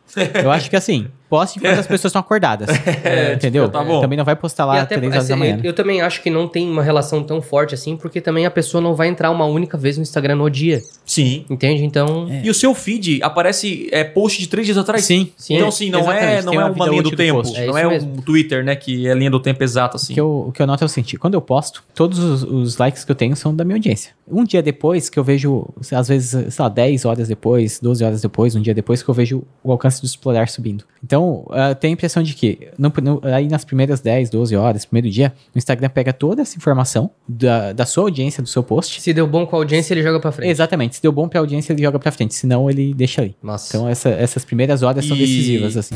[0.43, 2.71] Eu acho que assim, poste enquanto as pessoas estão acordadas.
[3.35, 3.65] entendeu?
[3.65, 4.01] tipo, tá bom.
[4.01, 5.59] Também não vai postar lá até, 3 horas da assim, manhã.
[5.63, 8.51] eu, eu também acho que não tem uma relação tão forte assim, porque também a
[8.51, 10.83] pessoa não vai entrar uma única vez no Instagram no dia.
[11.07, 11.47] Sim.
[11.49, 11.83] Entende?
[11.85, 12.29] Então.
[12.45, 15.05] E o seu feed aparece é, post de três dias atrás.
[15.05, 15.55] Sim, sim.
[15.55, 17.57] Então, assim, não é, não tem é uma uma linha do útil do tempo.
[17.57, 18.23] É não é um mesmo.
[18.23, 18.77] Twitter, né?
[18.77, 20.13] Que é linha do tempo exata, assim.
[20.13, 22.43] O que, eu, o que eu noto é o seguinte: quando eu posto, todos os,
[22.43, 24.13] os likes que eu tenho são da minha audiência.
[24.31, 28.21] Um dia depois que eu vejo, às vezes, sei lá, 10 horas depois, 12 horas
[28.21, 30.85] depois, um dia depois que eu vejo o alcance do explorar subindo.
[31.03, 34.85] Então, uh, tem a impressão de que, no- no- aí nas primeiras 10, 12 horas,
[34.85, 38.88] primeiro dia, o Instagram pega toda essa informação da, da sua audiência, do seu post.
[39.01, 40.51] Se deu bom com a audiência, ele joga pra frente.
[40.51, 40.97] Exatamente.
[40.97, 42.35] Se deu bom pra audiência, ele joga pra frente.
[42.35, 43.37] Senão, ele deixa ali.
[43.43, 43.77] Nossa.
[43.77, 45.95] Então, essa- essas primeiras horas são E- decisivas, assim.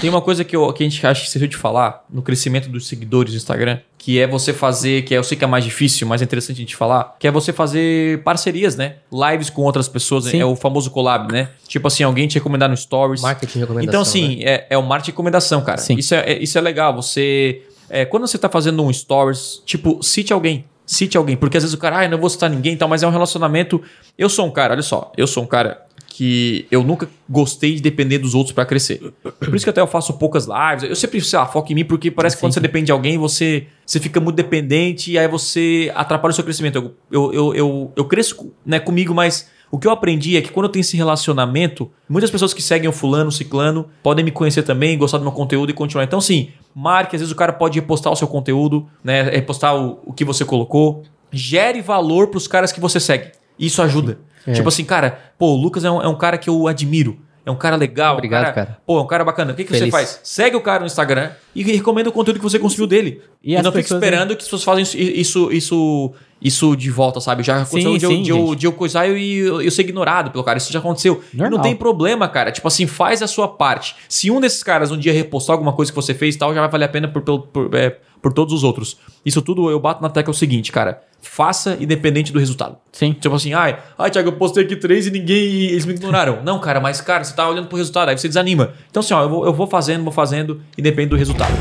[0.00, 2.68] Tem uma coisa que, eu, que a gente acha que esqueceu de falar no crescimento
[2.68, 5.64] dos seguidores do Instagram, que é você fazer, que é, eu sei que é mais
[5.64, 8.96] difícil, mas é interessante a gente falar, que é você fazer parcerias, né?
[9.10, 10.40] Lives com outras pessoas, Sim.
[10.40, 11.48] é o famoso collab, né?
[11.66, 13.22] Tipo assim, alguém te recomendar no Stories.
[13.22, 13.88] Marketing recomendação.
[13.88, 14.44] Então, assim, né?
[14.44, 15.78] é, é o marketing de recomendação, cara.
[15.78, 15.94] Sim.
[15.96, 16.94] Isso, é, é- isso é legal.
[16.96, 17.62] Você.
[17.88, 20.64] é, quando você tá fazendo um stories, tipo, cite alguém.
[20.86, 21.36] Cite alguém.
[21.36, 23.06] Porque às vezes o cara, ah, eu não vou citar ninguém e tal, mas é
[23.06, 23.82] um relacionamento.
[24.18, 25.84] Eu sou um cara, olha só, eu sou um cara
[26.16, 29.00] que eu nunca gostei de depender dos outros pra crescer.
[29.20, 30.88] Por isso que até eu faço poucas lives.
[30.88, 33.18] Eu sempre, sei lá, foco em mim, porque parece que quando você depende de alguém,
[33.18, 36.76] você, você fica muito dependente e aí você atrapalha o seu crescimento.
[36.76, 40.52] Eu, eu, eu, eu, eu cresço né, comigo, mas o que eu aprendi é que
[40.52, 44.30] quando eu tenho esse relacionamento, muitas pessoas que seguem o fulano, o ciclano, podem me
[44.30, 46.04] conhecer também, gostar do meu conteúdo e continuar.
[46.04, 49.22] Então, sim, marque, às vezes o cara pode repostar o seu conteúdo, né?
[49.22, 51.02] Repostar o, o que você colocou.
[51.32, 53.32] Gere valor pros caras que você segue.
[53.58, 54.20] Isso ajuda.
[54.46, 54.52] É.
[54.52, 57.18] Tipo assim, cara, pô, o Lucas é um, é um cara que eu admiro.
[57.46, 58.14] É um cara legal.
[58.14, 58.78] um Obrigado, cara.
[58.86, 59.52] Pô, é um cara bacana.
[59.52, 60.20] O que, que você faz?
[60.22, 63.20] Segue o cara no Instagram e recomenda o conteúdo que você consumiu dele.
[63.42, 67.20] E E, não fica esperando que as pessoas façam isso, isso, isso, isso de volta,
[67.20, 67.42] sabe?
[67.42, 69.82] Já aconteceu Sim, de, eu- sim, de, eu, de eu coisar e eu, eu ser
[69.82, 70.56] ignorado pelo cara.
[70.56, 71.22] Isso já aconteceu.
[71.34, 72.50] Não tem problema, cara.
[72.50, 73.94] Tipo assim, faz a sua parte.
[74.08, 76.60] Se um desses caras um dia repostar alguma coisa que você fez e tal, já
[76.60, 78.96] vai valer a pena por, por, por, é, por todos os outros.
[79.22, 81.02] Isso tudo eu bato na tecla o seguinte, cara.
[81.20, 82.78] Faça independente do resultado.
[82.90, 83.12] Sim.
[83.12, 85.44] Tipo assim, ai, ai, Thiago, eu postei aqui três e ninguém.
[85.44, 86.42] e eles me ignoraram.
[86.42, 88.72] Não, cara, mas, cara, você tá olhando pro resultado, aí você desanima.
[88.90, 91.52] Então, assim, ó, eu vou, eu vou fazendo, vou fazendo, independente do resultado.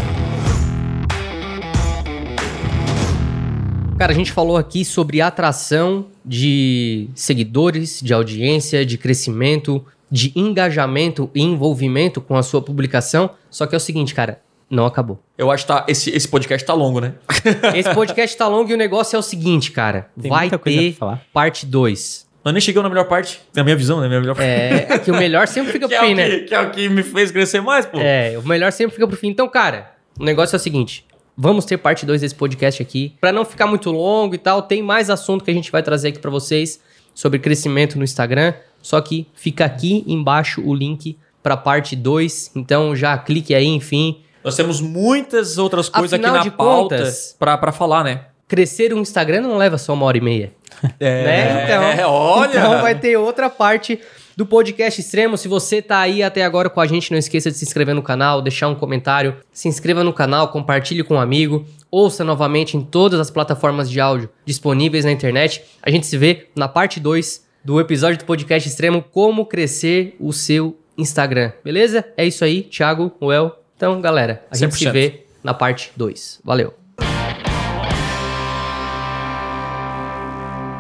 [3.97, 11.30] Cara, a gente falou aqui sobre atração de seguidores, de audiência, de crescimento, de engajamento
[11.36, 13.32] e envolvimento com a sua publicação.
[13.49, 14.39] Só que é o seguinte, cara,
[14.70, 15.20] não acabou.
[15.38, 17.14] Eu acho que tá, esse, esse podcast tá longo, né?
[17.76, 20.09] Esse podcast tá longo e o negócio é o seguinte, cara.
[20.20, 21.22] Tem vai muita coisa ter pra falar.
[21.34, 22.28] parte 2.
[22.45, 24.07] Nós nem chegamos na melhor parte, na minha visão, né?
[24.07, 24.49] Minha melhor parte.
[24.49, 26.30] É, que o melhor sempre fica pro é fim, o né?
[26.30, 27.97] que, que é o que me fez crescer mais, pô.
[27.99, 29.30] É, o melhor sempre fica pro fim.
[29.30, 31.05] Então, cara, o negócio é o seguinte.
[31.38, 33.16] Vamos ter parte 2 desse podcast aqui.
[33.20, 36.09] Pra não ficar muito longo e tal, tem mais assunto que a gente vai trazer
[36.09, 36.80] aqui pra vocês
[37.14, 38.53] sobre crescimento no Instagram.
[38.82, 42.51] Só que fica aqui embaixo o link pra parte 2.
[42.55, 44.20] Então já clique aí, enfim.
[44.44, 47.06] Nós temos muitas outras coisas Afinal aqui de na pauta
[47.38, 48.26] pra falar, né?
[48.48, 50.52] Crescer um Instagram não leva só uma hora e meia.
[51.00, 51.72] né?
[52.00, 52.50] É, olha!
[52.50, 54.00] Então vai ter outra parte
[54.36, 55.38] do podcast extremo.
[55.38, 58.02] Se você tá aí até agora com a gente, não esqueça de se inscrever no
[58.02, 62.82] canal, deixar um comentário, se inscreva no canal, compartilhe com um amigo, ouça novamente em
[62.82, 65.64] todas as plataformas de áudio disponíveis na internet.
[65.82, 70.34] A gente se vê na parte 2 do episódio do podcast extremo Como crescer o
[70.34, 71.52] seu Instagram.
[71.64, 72.06] Beleza?
[72.18, 73.62] É isso aí, Thiago, Well.
[73.76, 74.91] Então, galera, a gente se 100%.
[74.91, 76.41] vê na parte 2.
[76.43, 76.74] Valeu.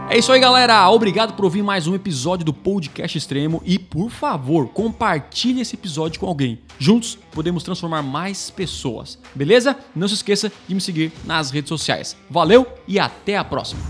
[0.09, 0.87] É isso aí, galera.
[0.91, 6.19] Obrigado por ouvir mais um episódio do Podcast Extremo e, por favor, compartilhe esse episódio
[6.19, 6.59] com alguém.
[6.77, 9.17] Juntos podemos transformar mais pessoas.
[9.33, 9.75] Beleza?
[9.95, 12.15] Não se esqueça de me seguir nas redes sociais.
[12.29, 13.81] Valeu e até a próxima.